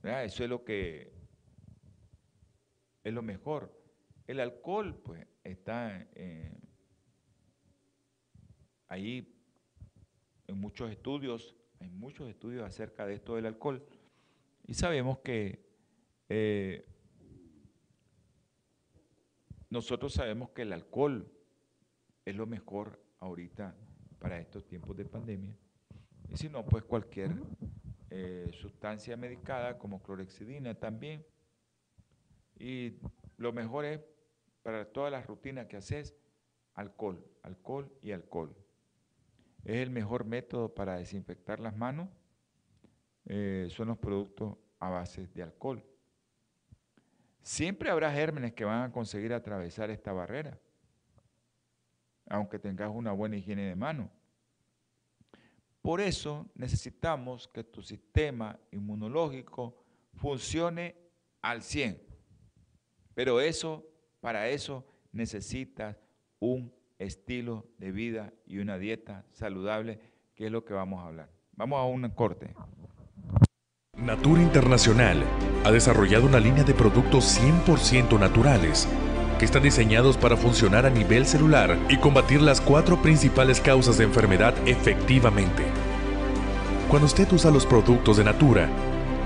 [0.01, 1.13] Eso es lo que
[3.03, 3.76] es lo mejor.
[4.27, 6.59] El alcohol, pues, está eh,
[8.89, 9.33] ahí
[10.47, 13.85] en muchos estudios, hay muchos estudios acerca de esto del alcohol.
[14.65, 15.65] Y sabemos que
[16.27, 16.85] eh,
[19.69, 21.31] nosotros sabemos que el alcohol
[22.25, 23.75] es lo mejor ahorita
[24.19, 25.55] para estos tiempos de pandemia.
[26.29, 27.31] Y si no, pues cualquier
[28.09, 31.25] eh, sustancia medicada como clorexidina también.
[32.59, 32.93] Y
[33.37, 34.01] lo mejor es
[34.67, 36.13] para todas las rutinas que haces,
[36.73, 38.53] alcohol, alcohol y alcohol.
[39.63, 42.09] Es el mejor método para desinfectar las manos
[43.27, 45.81] eh, son los productos a base de alcohol.
[47.41, 50.59] Siempre habrá gérmenes que van a conseguir atravesar esta barrera,
[52.25, 54.11] aunque tengas una buena higiene de mano.
[55.81, 59.81] Por eso necesitamos que tu sistema inmunológico
[60.13, 60.97] funcione
[61.41, 62.05] al 100.
[63.13, 65.97] Pero eso, para eso necesitas
[66.39, 69.99] un estilo de vida y una dieta saludable,
[70.35, 71.29] que es lo que vamos a hablar.
[71.53, 72.53] Vamos a un corte.
[73.97, 75.23] Natura Internacional
[75.63, 78.87] ha desarrollado una línea de productos 100% naturales
[79.39, 84.03] que están diseñados para funcionar a nivel celular y combatir las cuatro principales causas de
[84.03, 85.63] enfermedad efectivamente.
[86.89, 88.69] Cuando usted usa los productos de Natura,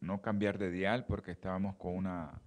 [0.00, 2.40] no cambiar de dial porque estábamos con una,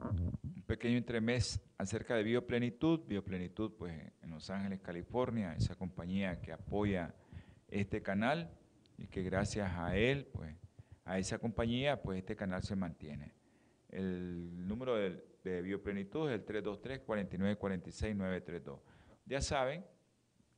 [0.00, 3.00] un pequeño entremés acerca de Bioplenitud.
[3.06, 7.14] Bioplenitud, pues en Los Ángeles, California, esa compañía que apoya
[7.68, 8.50] este canal
[8.98, 10.54] y que gracias a él, pues
[11.04, 13.32] a esa compañía, pues este canal se mantiene.
[13.88, 18.80] El número de, de Bioplenitud es el 323-4946-932.
[19.26, 19.84] Ya saben,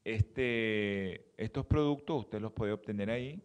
[0.05, 3.43] este, estos productos usted los puede obtener ahí.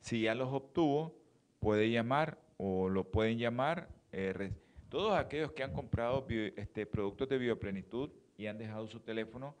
[0.00, 1.23] Si ya los obtuvo,
[1.64, 3.88] puede llamar o lo pueden llamar.
[4.12, 4.52] Eh,
[4.90, 9.56] todos aquellos que han comprado este, productos de bioplenitud y han dejado su teléfono,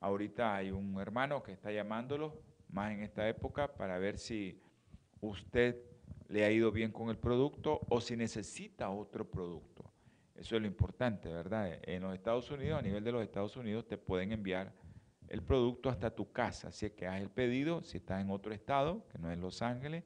[0.00, 4.58] ahorita hay un hermano que está llamándolo, más en esta época, para ver si
[5.20, 5.76] usted
[6.28, 9.84] le ha ido bien con el producto o si necesita otro producto.
[10.34, 11.80] Eso es lo importante, ¿verdad?
[11.82, 14.72] En los Estados Unidos, a nivel de los Estados Unidos, te pueden enviar
[15.28, 16.68] el producto hasta tu casa.
[16.68, 20.04] Así que haz el pedido, si estás en otro estado, que no es Los Ángeles,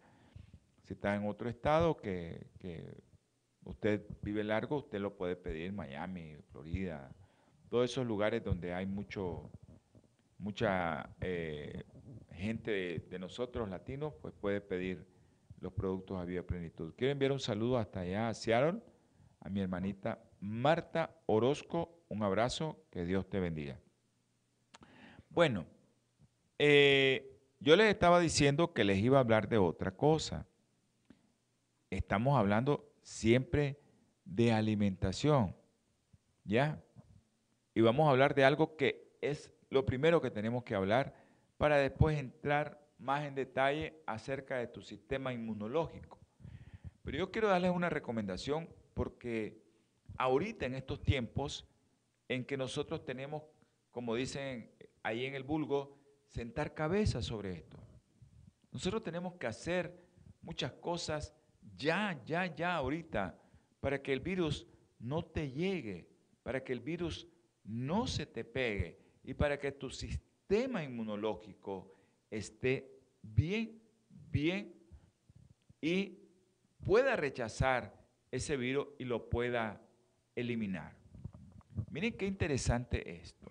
[0.86, 2.46] si está en otro estado que,
[3.64, 7.10] usted vive largo, usted lo puede pedir en Miami, Florida,
[7.68, 9.50] todos esos lugares donde hay mucho,
[10.38, 11.82] mucha eh,
[12.34, 15.04] gente de, nosotros latinos, pues puede pedir
[15.60, 16.94] los productos a Vida Plenitud.
[16.96, 18.80] Quiero enviar un saludo hasta allá a Seattle,
[19.40, 23.80] a mi hermanita Marta Orozco, un abrazo, que Dios te bendiga.
[25.30, 25.66] Bueno,
[26.60, 30.46] eh, yo les estaba diciendo que les iba a hablar de otra cosa
[31.90, 33.78] estamos hablando siempre
[34.24, 35.54] de alimentación,
[36.44, 36.82] ¿ya?
[37.74, 41.14] Y vamos a hablar de algo que es lo primero que tenemos que hablar
[41.56, 46.18] para después entrar más en detalle acerca de tu sistema inmunológico.
[47.02, 49.62] Pero yo quiero darles una recomendación porque
[50.16, 51.68] ahorita en estos tiempos
[52.28, 53.44] en que nosotros tenemos,
[53.92, 54.70] como dicen
[55.02, 55.96] ahí en el vulgo,
[56.28, 57.78] sentar cabeza sobre esto.
[58.72, 60.02] Nosotros tenemos que hacer
[60.42, 61.34] muchas cosas
[61.76, 63.38] ya, ya, ya ahorita,
[63.80, 64.66] para que el virus
[64.98, 66.08] no te llegue,
[66.42, 67.28] para que el virus
[67.64, 71.92] no se te pegue y para que tu sistema inmunológico
[72.30, 74.74] esté bien, bien
[75.80, 76.18] y
[76.84, 77.92] pueda rechazar
[78.30, 79.80] ese virus y lo pueda
[80.34, 80.96] eliminar.
[81.90, 83.50] Miren qué interesante esto.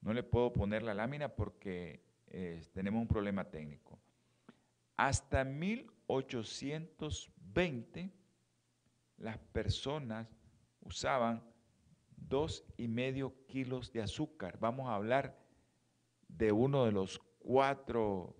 [0.00, 3.98] No le puedo poner la lámina porque eh, tenemos un problema técnico.
[4.96, 5.44] Hasta
[6.18, 8.12] 1820
[9.18, 10.26] las personas
[10.80, 11.42] usaban
[12.16, 14.58] dos y medio kilos de azúcar.
[14.58, 15.38] Vamos a hablar
[16.28, 18.36] de uno de los cuatro,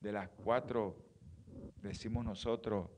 [0.00, 1.04] de las cuatro,
[1.76, 2.90] decimos nosotros,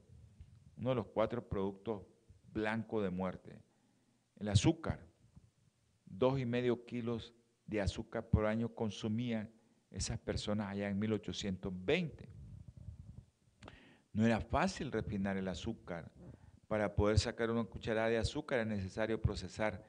[0.76, 2.06] uno de los cuatro productos
[2.52, 3.62] blancos de muerte.
[4.36, 5.06] El azúcar,
[6.06, 7.34] dos y medio kilos
[7.66, 9.52] de azúcar por año consumían
[9.90, 12.29] esas personas allá en 1820.
[14.12, 16.10] No era fácil refinar el azúcar.
[16.66, 19.84] Para poder sacar una cucharada de azúcar es necesario procesar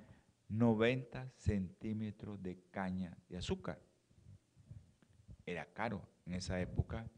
[0.50, 3.80] 90 centímetros de caña de azúcar.
[5.46, 7.10] Era caro en esa época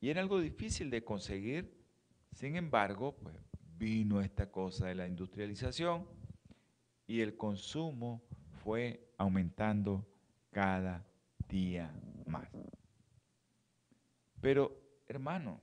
[0.00, 1.78] y era algo difícil de conseguir.
[2.32, 3.36] Sin embargo, pues
[3.76, 6.06] vino esta cosa de la industrialización
[7.06, 8.22] y el consumo
[8.62, 10.06] fue aumentando
[10.50, 11.06] cada
[11.48, 11.92] día
[12.26, 12.48] más.
[14.40, 15.60] Pero, hermano,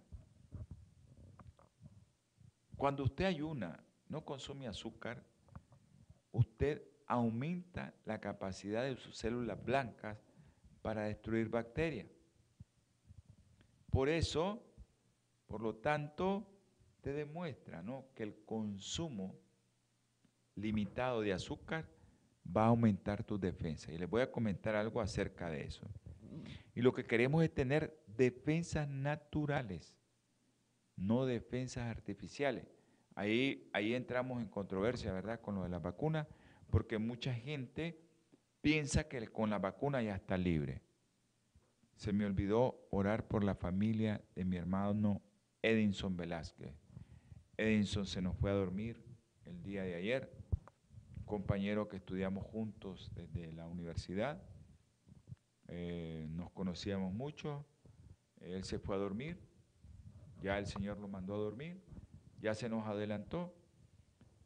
[2.78, 5.24] cuando usted ayuna, no consume azúcar,
[6.32, 10.18] usted aumenta la capacidad de sus células blancas
[10.84, 12.08] para destruir bacterias.
[13.90, 14.64] Por eso,
[15.48, 16.48] por lo tanto,
[17.02, 19.36] te demuestra que el consumo
[20.56, 21.90] limitado de azúcar
[22.56, 23.92] va a aumentar tu defensa.
[23.92, 25.90] Y les voy a comentar algo acerca de eso.
[26.76, 29.97] Y lo que queremos es tener defensas naturales
[30.98, 32.66] no defensas artificiales.
[33.16, 36.28] Ahí, ahí entramos en controversia, ¿verdad?, con lo de las vacunas,
[36.70, 38.00] porque mucha gente
[38.62, 40.82] piensa que con la vacuna ya está libre.
[41.96, 45.22] se me olvidó orar por la familia de mi hermano
[45.64, 46.76] Edinson Velázquez.
[47.58, 49.04] Edinson se nos fue a dormir
[49.46, 50.32] el día de ayer,
[51.26, 54.44] compañero que estudiamos juntos desde la universidad.
[55.70, 57.66] Eh, nos conocíamos mucho,
[58.42, 59.47] él se fue a dormir,
[60.42, 61.82] ya el Señor lo mandó a dormir,
[62.40, 63.54] ya se nos adelantó.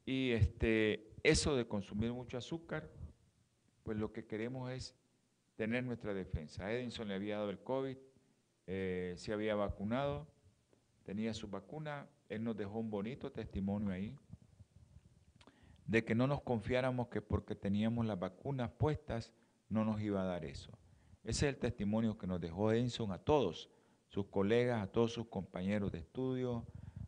[0.05, 2.89] Y este, eso de consumir mucho azúcar,
[3.83, 4.95] pues lo que queremos es
[5.55, 6.65] tener nuestra defensa.
[6.65, 7.97] A Edinson le había dado el COVID,
[8.67, 10.27] eh, se había vacunado,
[11.03, 14.17] tenía su vacuna, él nos dejó un bonito testimonio ahí
[15.91, 19.33] de que no nos confiáramos que porque teníamos las vacunas puestas
[19.67, 20.71] no nos iba a dar eso.
[21.23, 23.69] Ese es el testimonio que nos dejó Edinson a todos,
[24.11, 26.65] sus colegas, a todos sus compañeros de estudio,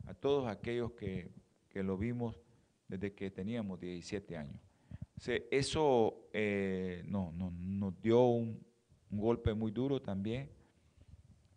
[0.08, 1.30] a todos aquellos que,
[1.74, 2.40] lo vimos
[2.88, 4.62] desde que teníamos 17 años.
[5.52, 8.64] eso eh, no, nos dio un,
[9.10, 10.50] golpe muy duro también.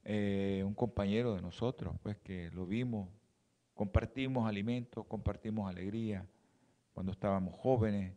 [0.05, 3.09] Eh, un compañero de nosotros, pues que lo vimos,
[3.75, 6.27] compartimos alimentos, compartimos alegría
[6.93, 8.15] cuando estábamos jóvenes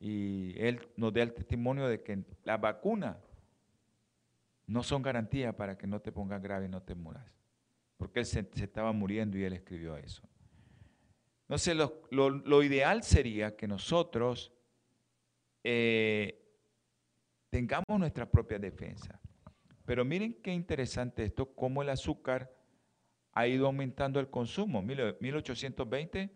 [0.00, 3.16] y él nos da el testimonio de que las vacunas
[4.68, 7.34] no son garantía para que no te pongas grave y no te muras,
[7.96, 10.22] porque él se, estaba muriendo y él escribió eso.
[11.48, 14.52] No sé, lo, ideal sería que nosotros
[15.64, 16.44] eh,
[17.48, 19.18] tengamos nuestra propia defensa.
[19.86, 22.54] Pero miren qué interesante esto, cómo el azúcar
[23.32, 24.82] ha ido aumentando el consumo.
[24.82, 26.30] 1820,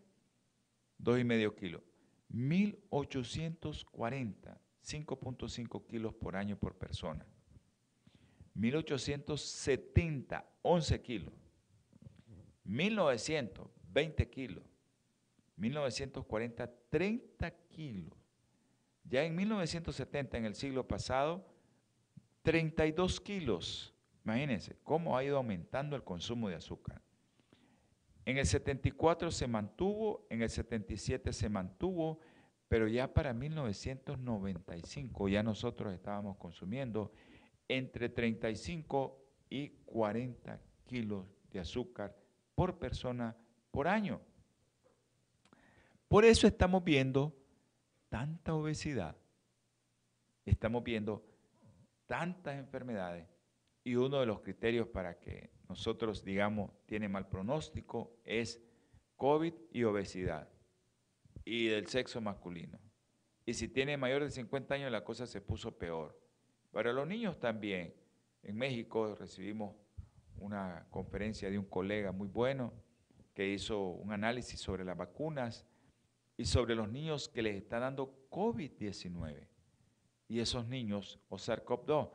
[0.98, 1.82] 2,5 kilos.
[2.30, 7.26] 1840, 5.5 kilos por año por persona.
[8.54, 11.34] 1870, 11 kilos.
[12.64, 14.64] 1900, 20 kilos.
[15.56, 18.18] 1940, 30 kilos.
[19.04, 21.46] Ya en 1970, en el siglo pasado,
[22.42, 23.94] 32 kilos.
[24.24, 27.02] Imagínense cómo ha ido aumentando el consumo de azúcar.
[28.24, 32.20] En el 74 se mantuvo, en el 77 se mantuvo,
[32.68, 37.12] pero ya para 1995 ya nosotros estábamos consumiendo
[37.68, 39.18] entre 35
[39.50, 42.16] y 40 kilos de azúcar
[42.54, 43.36] por persona
[43.70, 44.20] por año.
[46.08, 47.34] Por eso estamos viendo
[48.08, 49.16] tanta obesidad,
[50.44, 51.24] estamos viendo
[52.06, 53.26] tantas enfermedades
[53.84, 58.62] y uno de los criterios para que nosotros digamos tiene mal pronóstico es
[59.16, 60.48] COVID y obesidad
[61.44, 62.78] y del sexo masculino.
[63.46, 66.21] Y si tiene mayor de 50 años la cosa se puso peor.
[66.72, 67.94] Para los niños también.
[68.42, 69.76] En México recibimos
[70.38, 72.72] una conferencia de un colega muy bueno
[73.34, 75.64] que hizo un análisis sobre las vacunas
[76.36, 79.46] y sobre los niños que les está dando COVID-19
[80.28, 82.10] y esos niños, o SARS-CoV-2,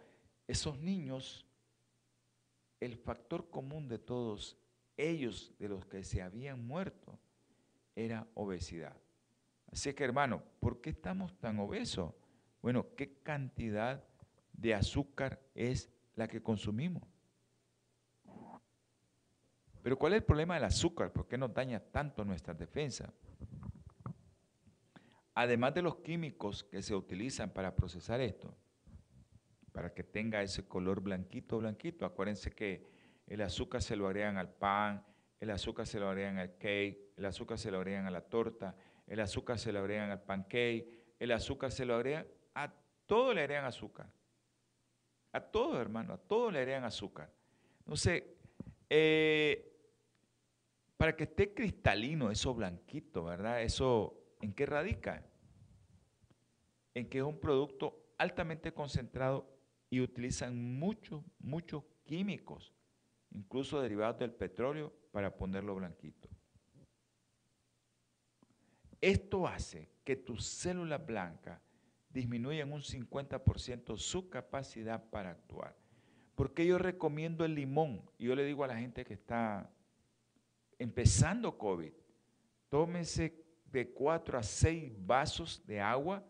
[0.48, 1.46] esos niños,
[2.80, 4.58] el factor común de todos
[4.98, 7.20] ellos, de los que se habían muerto,
[7.96, 8.98] era obesidad.
[9.72, 12.14] Así que hermano, ¿por qué estamos tan obesos?
[12.62, 14.04] Bueno, ¿qué cantidad
[14.58, 17.04] de azúcar es la que consumimos?
[19.82, 21.14] Pero ¿cuál es el problema del azúcar?
[21.14, 23.14] ¿Por qué nos daña tanto nuestra defensa?
[25.38, 28.58] además de los químicos que se utilizan para procesar esto,
[29.72, 32.88] para que tenga ese color blanquito, blanquito, acuérdense que
[33.28, 35.06] el azúcar se lo agregan al pan,
[35.40, 38.76] el azúcar se lo agregan al cake, el azúcar se lo agregan a la torta,
[39.06, 40.88] el azúcar se lo agregan al pancake,
[41.20, 42.74] el azúcar se lo agregan, a
[43.06, 44.12] todo le agregan azúcar.
[45.38, 47.32] A todo, hermano, a todo le agregan azúcar.
[47.94, 48.36] Sé,
[48.90, 49.72] eh,
[50.98, 53.62] para que esté cristalino, eso blanquito, ¿verdad?
[53.62, 55.24] Eso ¿En qué radica?
[56.94, 59.48] En que es un producto altamente concentrado
[59.90, 62.74] y utilizan muchos, muchos químicos,
[63.32, 66.30] incluso derivados del petróleo, para ponerlo blanquito.
[69.00, 71.62] Esto hace que tus células blancas
[72.10, 75.76] disminuyan un 50% su capacidad para actuar.
[76.36, 78.02] Porque yo recomiendo el limón?
[78.18, 79.70] Y yo le digo a la gente que está
[80.78, 81.92] empezando COVID,
[82.70, 86.24] tómese de 4 a 6 vasos de agua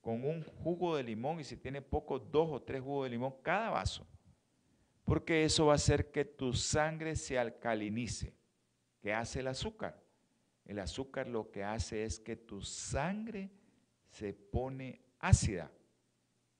[0.00, 3.34] con un jugo de limón y si tiene poco, dos o tres jugos de limón
[3.42, 4.06] cada vaso.
[5.04, 8.34] Porque eso va a hacer que tu sangre se alcalinice.
[9.00, 10.00] ¿Qué hace el azúcar?
[10.64, 13.50] El azúcar lo que hace es que tu sangre
[14.10, 15.70] se pone ácida.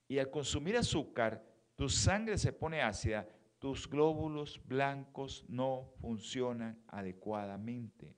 [0.07, 1.43] Y al consumir azúcar,
[1.75, 3.27] tu sangre se pone ácida,
[3.59, 8.15] tus glóbulos blancos no funcionan adecuadamente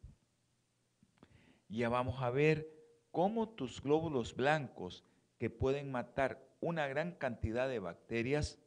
[1.70, 2.68] ya vamos a ver
[3.12, 5.06] cómo tus glóbulos blancos,
[5.38, 8.60] que pueden matar una gran cantidad de bacterias,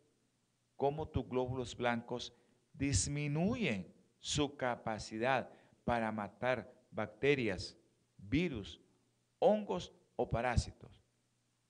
[0.77, 2.33] cómo tus glóbulos blancos
[2.73, 5.51] disminuyen su capacidad
[5.85, 7.77] para matar bacterias,
[8.17, 8.81] virus,
[9.39, 11.02] hongos o parásitos.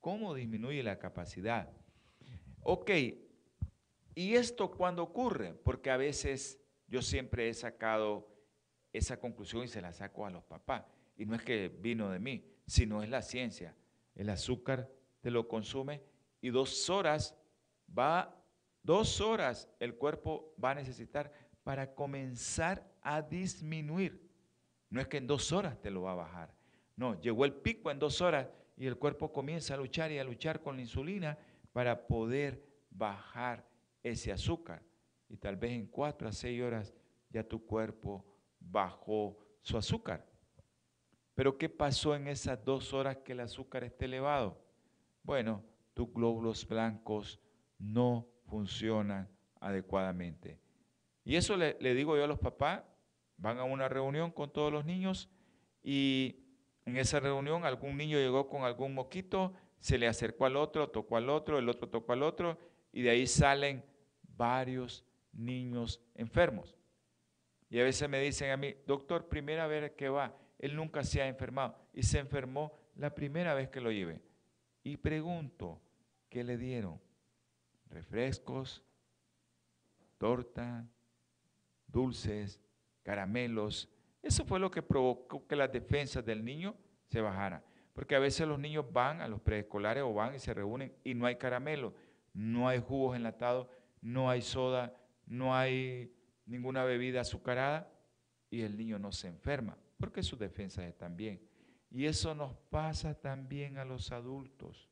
[0.03, 1.71] ¿Cómo disminuye la capacidad?
[2.65, 2.91] Ok,
[4.17, 5.55] ¿y esto cuándo ocurre?
[5.55, 8.29] Porque a veces yo siempre he sacado
[8.93, 10.85] esa conclusión y se la saco a los papás.
[11.17, 13.77] Y no es que vino de mí, sino es la ciencia.
[14.17, 14.91] El azúcar
[15.21, 16.03] te lo consume
[16.41, 17.37] y dos horas
[17.97, 18.45] va,
[18.83, 21.33] dos horas el cuerpo va a necesitar
[21.63, 24.29] para comenzar a disminuir.
[24.91, 26.53] No es que en dos horas te lo va a bajar.
[26.97, 28.49] No, llegó el pico en dos horas
[28.83, 31.39] y el cuerpo comienza a luchar y a luchar con la insulina
[31.72, 32.61] para poder
[32.91, 33.64] bajar
[34.03, 34.83] ese azúcar.
[35.28, 36.93] Y tal vez en cuatro a seis horas
[37.30, 38.24] ya tu cuerpo
[38.59, 40.26] bajó su azúcar.
[41.33, 44.61] Pero ¿qué pasó en esas dos horas que el azúcar esté elevado?
[45.22, 45.62] Bueno,
[45.95, 47.39] tus glóbulos blancos
[47.78, 49.30] no funcionan
[49.61, 50.59] adecuadamente.
[51.22, 52.83] Y eso le, le, digo yo a los papás,
[53.37, 55.30] van a una reunión con todos los niños
[55.85, 56.41] y
[56.85, 61.16] en esa reunión algún niño llegó con algún moquito, se le acercó al otro, tocó
[61.16, 62.59] al otro, el otro tocó al otro
[62.93, 63.85] y de ahí salen
[64.37, 66.76] varios niños enfermos.
[67.70, 71.22] Y a veces me dicen a mí, doctor, primera vez que va, él nunca se
[71.22, 74.20] ha enfermado y se enfermó la primera vez que lo llevé.
[74.85, 75.80] Y pregunto,
[76.28, 77.01] ¿qué le dieron?
[77.89, 78.85] Refrescos,
[80.18, 80.87] torta,
[81.87, 82.61] dulces,
[83.03, 83.89] caramelos.
[84.23, 86.77] Eso fue lo que provocó que las defensas del niño
[87.09, 87.62] se bajaran.
[87.93, 91.14] Porque a veces los niños van a los preescolares o van y se reúnen y
[91.14, 91.95] no hay caramelo,
[92.33, 93.66] no hay jugos enlatados,
[94.01, 94.97] no hay soda,
[95.27, 96.14] no hay
[96.47, 97.93] ninguna bebida azucarada
[98.51, 101.41] y el niño no se enferma porque sus defensas están bien.
[101.89, 104.89] Y eso nos pasa también a los adultos.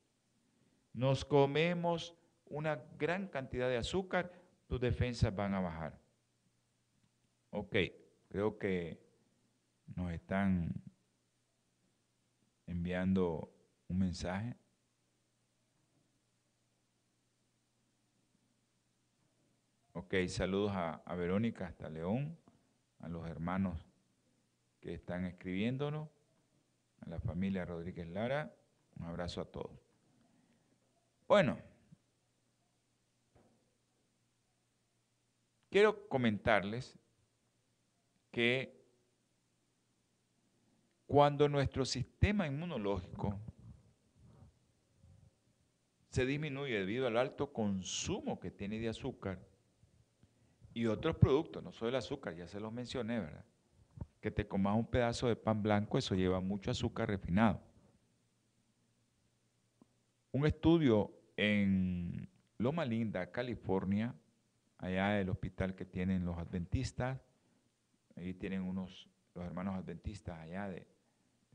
[0.93, 2.14] Nos comemos
[2.47, 4.31] una gran cantidad de azúcar,
[4.68, 5.99] tus defensas van a bajar.
[7.51, 7.74] Ok,
[8.28, 9.01] creo que
[9.97, 10.72] nos están
[12.66, 13.53] enviando
[13.88, 14.57] un mensaje.
[19.93, 22.38] Ok, saludos a, a, Verónica hasta León,
[23.01, 23.84] a los hermanos
[24.80, 26.09] que están escribiéndonos,
[27.01, 28.55] a la familia Rodríguez Lara,
[28.99, 29.78] un abrazo a todos.
[31.26, 31.59] Bueno,
[35.70, 36.99] quiero comentarles
[38.30, 38.80] que
[41.11, 43.37] cuando nuestro sistema inmunológico
[46.09, 49.41] se disminuye debido al alto consumo que tiene de azúcar,
[50.73, 53.45] y otros productos, no solo el azúcar, ya se los mencioné, ¿verdad?
[54.21, 57.61] Que te comas un pedazo de pan blanco, eso lleva mucho azúcar refinado.
[60.31, 64.15] Un estudio en Loma Linda, California,
[64.79, 67.19] allá del hospital que tienen los adventistas,
[68.15, 70.99] ahí tienen unos, los hermanos adventistas allá de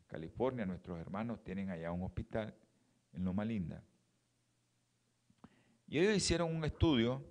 [0.08, 2.54] California, nuestros hermanos tienen allá un hospital
[3.14, 3.84] en Loma Linda.
[5.88, 7.24] Y ellos hicieron un estudio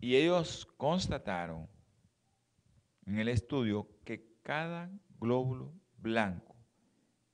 [0.00, 1.68] y ellos constataron
[3.06, 6.54] en el estudio que cada glóbulo blanco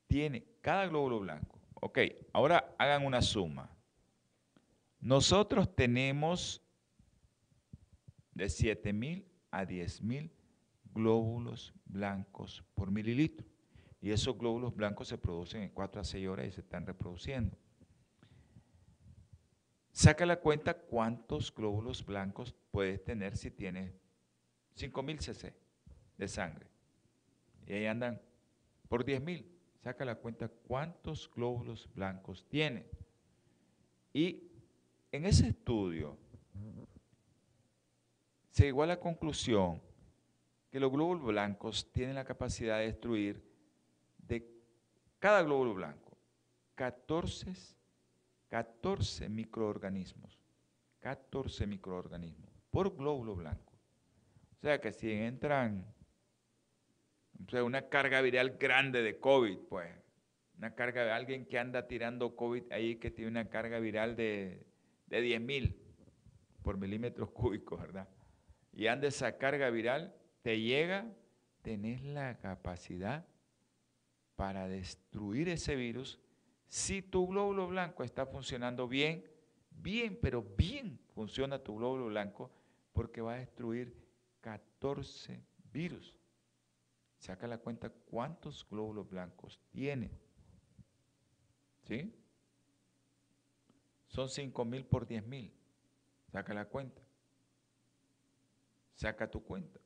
[0.06, 1.98] tiene, cada glóbulo blanco, ok,
[2.32, 3.68] ahora hagan una suma.
[5.00, 6.62] Nosotros tenemos
[8.32, 10.30] de 7.000 a 10.000
[10.94, 13.46] glóbulos blancos por mililitro.
[14.00, 17.56] Y esos glóbulos blancos se producen en 4 a 6 horas y se están reproduciendo.
[19.92, 23.92] Saca la cuenta cuántos glóbulos blancos puedes tener si tienes
[24.74, 25.54] 5000 cc
[26.18, 26.66] de sangre.
[27.66, 28.20] Y ahí andan
[28.88, 29.44] por 10.000.
[29.82, 32.86] Saca la cuenta cuántos glóbulos blancos tiene.
[34.12, 34.50] Y
[35.12, 36.16] en ese estudio
[38.50, 39.80] se llegó a la conclusión
[40.74, 43.40] que los glóbulos blancos tienen la capacidad de destruir
[44.18, 44.44] de
[45.20, 46.18] cada glóbulo blanco
[46.74, 47.52] 14
[48.48, 50.36] 14 microorganismos,
[50.98, 53.72] 14 microorganismos por glóbulo blanco.
[54.56, 55.86] O sea que si entran
[57.52, 59.92] una carga viral grande de COVID, pues,
[60.58, 64.66] una carga de alguien que anda tirando COVID ahí que tiene una carga viral de,
[65.06, 65.80] de 10 mil
[66.64, 68.08] por milímetros cúbicos, ¿verdad?
[68.72, 70.12] Y anda esa carga viral,
[70.44, 71.10] te llega,
[71.62, 73.26] tenés la capacidad
[74.36, 76.20] para destruir ese virus
[76.66, 79.24] si tu glóbulo blanco está funcionando bien,
[79.70, 82.50] bien, pero bien funciona tu glóbulo blanco
[82.92, 83.96] porque va a destruir
[84.42, 85.42] 14
[85.72, 86.14] virus.
[87.16, 90.10] Saca la cuenta cuántos glóbulos blancos tiene.
[91.84, 92.14] ¿Sí?
[94.08, 95.54] Son 5 mil por 10 mil.
[96.30, 97.00] Saca la cuenta.
[98.92, 99.80] Saca tu cuenta.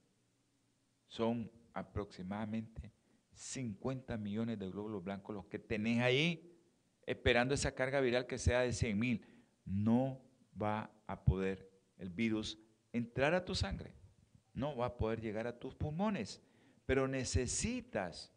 [1.08, 2.92] Son aproximadamente
[3.32, 6.54] 50 millones de glóbulos blancos los que tenés ahí
[7.06, 9.26] esperando esa carga viral que sea de 100 mil.
[9.64, 10.20] No
[10.60, 12.58] va a poder el virus
[12.92, 13.92] entrar a tu sangre.
[14.54, 16.42] No va a poder llegar a tus pulmones.
[16.84, 18.32] Pero necesitas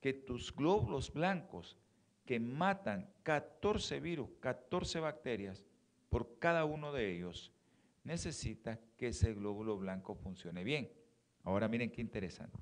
[0.00, 1.76] que tus glóbulos blancos
[2.24, 5.64] que matan 14 virus, 14 bacterias
[6.08, 7.52] por cada uno de ellos,
[8.04, 10.90] necesita que ese glóbulo blanco funcione bien.
[11.44, 12.58] Ahora miren qué interesante.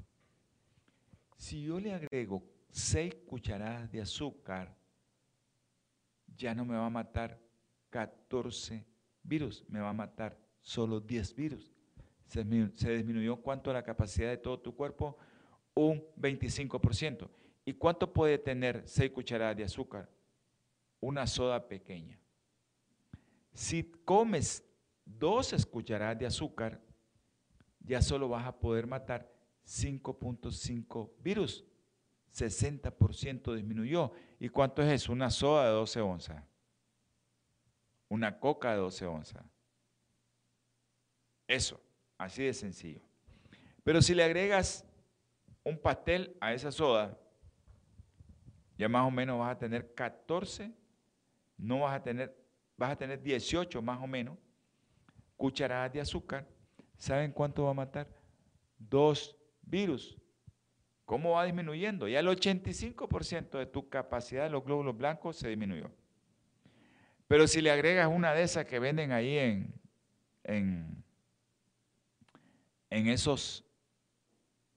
[1.36, 4.76] Si yo le agrego 6 cucharadas de azúcar,
[6.36, 7.38] ya no me va a matar
[7.90, 8.84] 14
[9.22, 11.72] virus, me va a matar solo 10 virus.
[12.26, 15.16] Se, disminuyó cuánto la capacidad de todo tu cuerpo?
[15.74, 17.28] Un 25%.
[17.64, 20.08] ¿Y cuánto puede tener 6 cucharadas de azúcar?
[21.00, 22.18] Una soda pequeña.
[23.54, 24.64] Si comes
[25.04, 26.80] 12 cucharadas de azúcar,
[27.80, 29.30] ya solo vas a poder matar
[29.66, 31.64] 5.5 virus.
[32.34, 34.12] 60% disminuyó.
[34.38, 35.12] ¿Y cuánto es eso?
[35.12, 36.44] Una soda de 12 onzas.
[38.08, 39.44] Una coca de 12 onzas.
[41.46, 41.80] Eso,
[42.16, 43.00] así de sencillo.
[43.82, 44.84] Pero si le agregas
[45.64, 47.18] un pastel a esa soda,
[48.76, 50.72] ya más o menos vas a tener 14,
[51.56, 52.36] no vas a tener,
[52.76, 54.38] vas a tener 18 más o menos
[55.36, 56.46] cucharadas de azúcar.
[56.98, 58.08] ¿Saben cuánto va a matar?
[58.78, 60.18] Dos virus.
[61.04, 62.06] ¿Cómo va disminuyendo?
[62.08, 65.90] Ya el 85% de tu capacidad de los glóbulos blancos se disminuyó.
[67.28, 69.74] Pero si le agregas una de esas que venden ahí en,
[70.44, 71.04] en,
[72.90, 73.64] en esos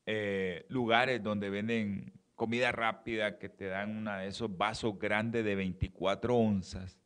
[0.05, 5.55] eh, lugares donde venden comida rápida que te dan una de esos vasos grandes de
[5.55, 6.97] 24 onzas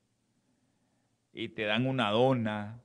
[1.34, 2.85] y te dan una dona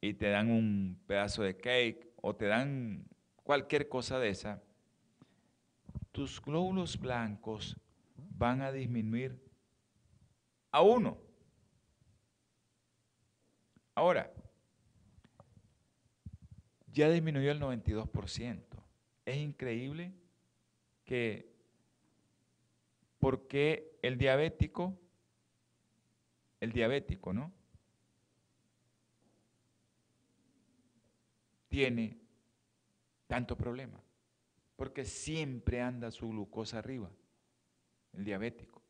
[0.00, 3.06] y te dan un pedazo de cake o te dan
[3.42, 4.62] cualquier cosa de esa,
[6.12, 7.76] tus glóbulos blancos
[8.16, 9.38] van a disminuir
[10.72, 11.18] a uno.
[13.94, 14.32] Ahora,
[16.92, 18.62] ya disminuyó el 92%.
[19.26, 20.12] Es increíble
[21.04, 21.50] que
[23.18, 24.98] porque el diabético,
[26.60, 27.52] el diabético, ¿no?
[31.70, 32.18] Tiene
[33.28, 34.02] tanto problema,
[34.74, 37.10] porque siempre anda su glucosa arriba,
[38.12, 38.82] el diabético.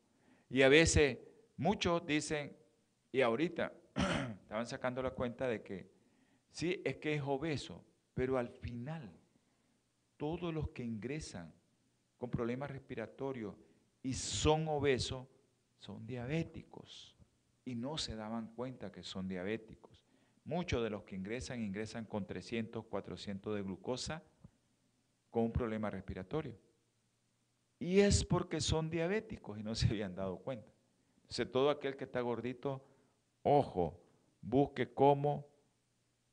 [0.48, 1.18] Y a veces
[1.58, 2.56] muchos dicen,
[3.12, 3.72] y ahorita
[4.42, 5.90] estaban sacando la cuenta de que
[6.50, 9.12] sí, es que es obeso, pero al final
[10.16, 11.52] todos los que ingresan
[12.16, 13.54] con problemas respiratorios
[14.02, 15.26] y son obesos,
[15.78, 17.14] son diabéticos
[17.64, 19.99] y no se daban cuenta que son diabéticos.
[20.44, 24.22] Muchos de los que ingresan ingresan con 300, 400 de glucosa
[25.30, 26.58] con un problema respiratorio.
[27.78, 30.72] Y es porque son diabéticos y no se habían dado cuenta.
[31.22, 32.84] Entonces todo aquel que está gordito,
[33.42, 34.02] ojo,
[34.42, 35.46] busque cómo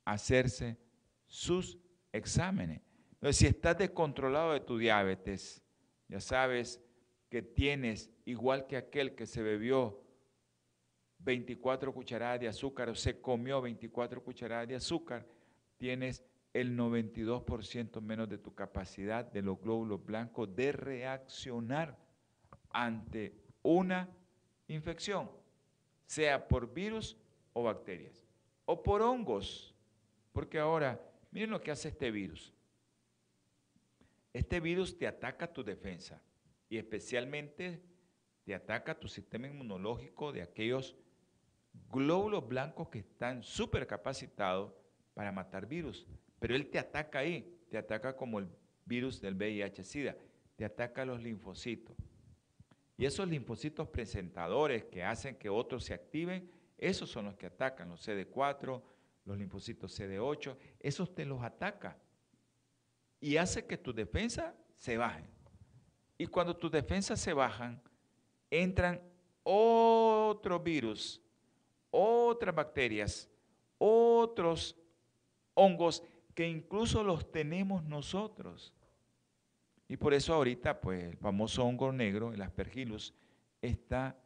[0.04, 0.78] hacerse
[1.26, 1.78] sus
[2.12, 2.82] exámenes.
[3.14, 5.64] Entonces si estás descontrolado de tu diabetes,
[6.08, 6.82] ya sabes,
[7.30, 10.02] que tienes, igual que aquel que se bebió
[11.20, 15.26] 24 cucharadas de azúcar o se comió 24 cucharadas de azúcar,
[15.78, 21.98] tienes el 92% menos de tu capacidad de los glóbulos blancos de reaccionar
[22.70, 24.10] ante una
[24.68, 25.30] infección,
[26.06, 27.18] sea por virus
[27.54, 28.26] o bacterias,
[28.66, 29.76] o por hongos,
[30.32, 31.02] porque ahora,
[31.32, 32.54] miren lo que hace este virus.
[34.34, 36.22] Este virus te ataca tu defensa
[36.70, 37.82] y especialmente
[38.44, 40.96] te ataca tu sistema inmunológico de aquellos
[41.90, 44.74] glóbulos blancos que están súper capacitados
[45.14, 46.06] para matar virus.
[46.40, 48.48] Pero él te ataca ahí, te ataca como el
[48.86, 50.16] virus del VIH-Sida,
[50.56, 51.96] te ataca los linfocitos.
[52.98, 57.90] Y esos linfocitos presentadores que hacen que otros se activen, esos son los que atacan,
[57.90, 58.82] los CD4,
[59.26, 61.98] los linfocitos CD8, esos te los ataca.
[63.20, 65.26] Y hace que tu defensa se baje.
[66.18, 67.82] Y cuando tus defensas se bajan,
[68.50, 69.02] entran
[69.44, 71.22] otros virus,
[71.92, 73.30] otras bacterias,
[73.78, 74.76] otros
[75.54, 78.74] hongos que incluso los tenemos nosotros.
[79.88, 83.14] Y por eso ahorita, pues, el famoso hongo negro, el aspergillus,
[83.62, 84.20] está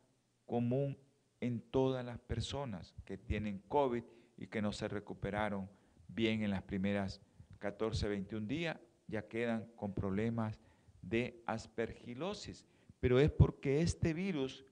[0.45, 0.97] común
[1.39, 4.03] en todas las personas que tienen COVID
[4.37, 5.69] y que no se recuperaron
[6.07, 7.21] bien en las primeras
[7.59, 10.59] 14, 21 días, ya quedan con problemas
[11.01, 12.65] de aspergilosis,
[12.99, 14.65] pero es porque este virus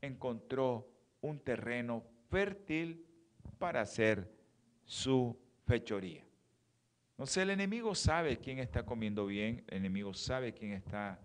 [0.00, 0.88] encontró
[1.26, 3.04] un terreno fértil
[3.58, 4.30] para hacer
[4.84, 6.24] su fechoría.
[7.18, 11.18] No sé, el enemigo sabe quién está comiendo bien, el enemigo sabe quién está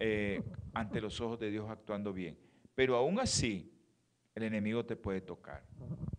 [0.00, 0.42] eh,
[0.74, 2.36] ante los ojos de Dios actuando bien.
[2.74, 3.72] Pero aún así,
[4.34, 5.64] el enemigo te puede tocar.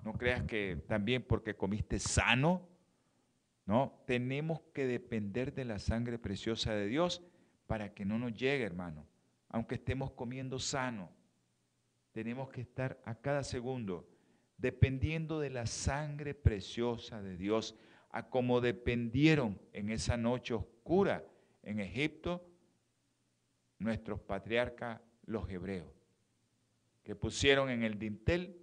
[0.04, 2.70] No creas que también porque comiste sano,
[3.66, 7.22] no, tenemos que depender de la sangre preciosa de Dios
[7.66, 9.06] para que no nos llegue, hermano.
[9.50, 11.10] Aunque estemos comiendo sano,
[12.14, 14.08] tenemos que estar a cada segundo
[14.58, 17.76] dependiendo de la sangre preciosa de Dios,
[18.12, 21.26] a como dependieron en esa noche oscura
[21.64, 22.46] en Egipto
[23.80, 25.92] nuestros patriarcas, los hebreos,
[27.04, 28.58] que pusieron en el dintel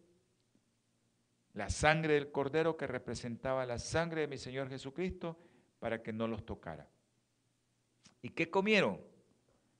[1.53, 5.37] la sangre del cordero que representaba la sangre de mi Señor Jesucristo
[5.81, 6.89] para que no los tocara.
[8.23, 9.01] ¿Y qué comieron?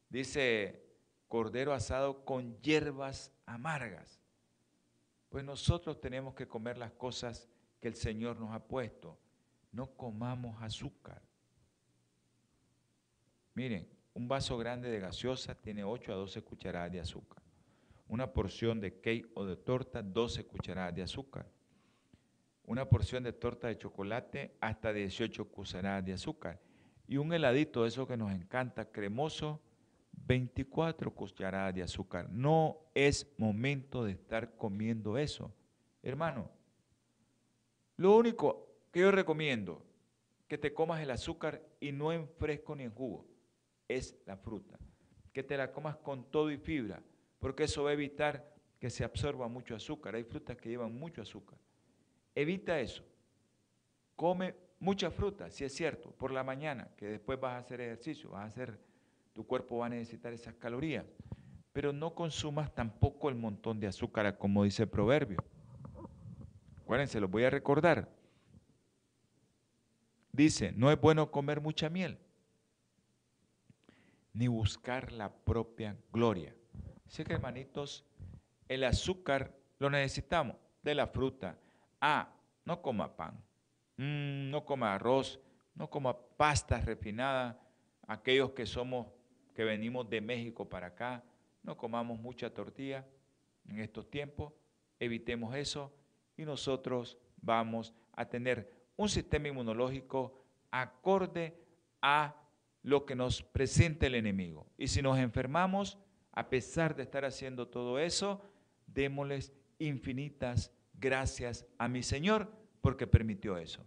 [0.09, 0.85] Dice
[1.29, 4.21] cordero asado con hierbas amargas.
[5.29, 7.49] Pues nosotros tenemos que comer las cosas
[7.81, 9.19] que el Señor nos ha puesto.
[9.73, 11.23] No comamos azúcar.
[13.55, 17.43] Miren, un vaso grande de gaseosa tiene 8 a 12 cucharadas de azúcar.
[18.09, 21.47] Una porción de cake o de torta, 12 cucharadas de azúcar.
[22.65, 26.61] Una porción de torta de chocolate, hasta 18 cucharadas de azúcar.
[27.07, 29.61] Y un heladito, eso que nos encanta, cremoso,
[30.13, 32.31] 24 cucharadas de azúcar.
[32.31, 35.53] No es momento de estar comiendo eso.
[36.03, 36.51] Hermano,
[37.97, 39.83] lo único que yo recomiendo,
[40.49, 43.27] que te comas el azúcar y no en fresco ni en jugo,
[43.89, 44.79] es la fruta.
[45.33, 47.03] Que te la comas con todo y fibra,
[47.39, 50.15] porque eso va a evitar que se absorba mucho azúcar.
[50.15, 51.59] Hay frutas que llevan mucho azúcar.
[52.35, 53.05] Evita eso.
[54.17, 58.31] Come mucha fruta, si es cierto, por la mañana, que después vas a hacer ejercicio,
[58.31, 58.79] vas a hacer
[59.33, 61.05] tu cuerpo va a necesitar esas calorías.
[61.73, 65.39] Pero no consumas tampoco el montón de azúcar, como dice el proverbio.
[66.83, 68.09] Acuérdense, lo voy a recordar.
[70.33, 72.19] Dice, no es bueno comer mucha miel,
[74.33, 76.55] ni buscar la propia gloria.
[77.07, 78.05] Así que, hermanitos,
[78.69, 81.59] el azúcar lo necesitamos de la fruta.
[82.01, 82.33] Ah,
[82.65, 83.35] no coma pan,
[83.97, 85.41] mm, no coma arroz,
[85.75, 87.61] no coma pasta refinada.
[88.07, 89.07] Aquellos que somos
[89.61, 91.23] que venimos de México para acá,
[91.63, 93.07] no comamos mucha tortilla
[93.69, 94.55] en estos tiempos,
[94.99, 95.93] evitemos eso
[96.35, 100.33] y nosotros vamos a tener un sistema inmunológico
[100.71, 101.63] acorde
[102.01, 102.35] a
[102.85, 104.67] lo que nos presenta el enemigo.
[104.79, 105.99] Y si nos enfermamos,
[106.33, 108.41] a pesar de estar haciendo todo eso,
[108.87, 112.51] démosles infinitas gracias a mi Señor
[112.81, 113.87] porque permitió eso.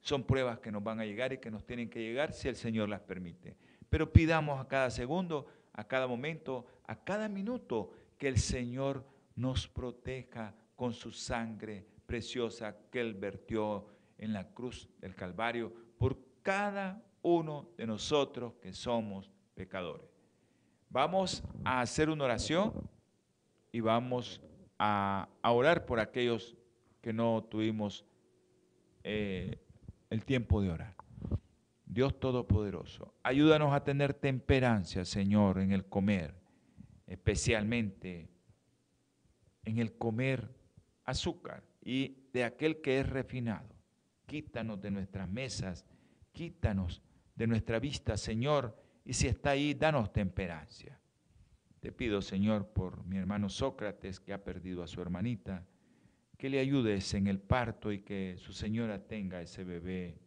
[0.00, 2.56] Son pruebas que nos van a llegar y que nos tienen que llegar si el
[2.56, 3.56] Señor las permite.
[3.94, 9.68] Pero pidamos a cada segundo, a cada momento, a cada minuto que el Señor nos
[9.68, 13.86] proteja con su sangre preciosa que Él vertió
[14.18, 20.10] en la cruz del Calvario por cada uno de nosotros que somos pecadores.
[20.90, 22.72] Vamos a hacer una oración
[23.70, 24.40] y vamos
[24.76, 26.56] a, orar por aquellos
[27.00, 28.04] que no tuvimos
[29.04, 29.56] eh,
[30.10, 31.03] el tiempo de orar.
[31.94, 36.34] Dios Todopoderoso, ayúdanos a tener temperancia, Señor, en el comer,
[37.06, 38.28] especialmente
[39.64, 40.52] en el comer
[41.04, 43.68] azúcar y de aquel que es refinado.
[44.26, 45.86] Quítanos de nuestras mesas,
[46.32, 47.00] quítanos
[47.36, 50.98] de nuestra vista, Señor, y si está ahí, danos temperancia.
[51.78, 55.64] Te pido, Señor, por mi hermano Sócrates, que ha perdido a su hermanita,
[56.36, 60.23] que le ayudes en el parto y que su señora tenga ese bebé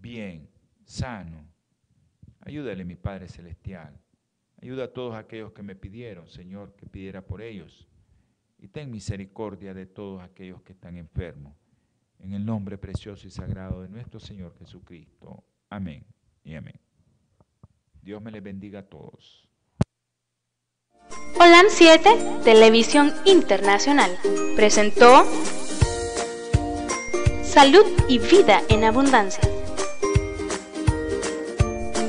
[0.00, 0.48] bien,
[0.84, 1.44] sano.
[2.40, 3.98] Ayúdale, mi Padre Celestial.
[4.60, 7.86] Ayuda a todos aquellos que me pidieron, Señor, que pidiera por ellos.
[8.58, 11.54] Y ten misericordia de todos aquellos que están enfermos.
[12.18, 15.44] En el nombre precioso y sagrado de nuestro Señor Jesucristo.
[15.70, 16.04] Amén
[16.42, 16.80] y amén.
[18.02, 19.48] Dios me les bendiga a todos.
[21.36, 24.10] Holan 7, Televisión Internacional,
[24.56, 25.24] presentó
[27.44, 29.57] Salud y Vida en Abundancia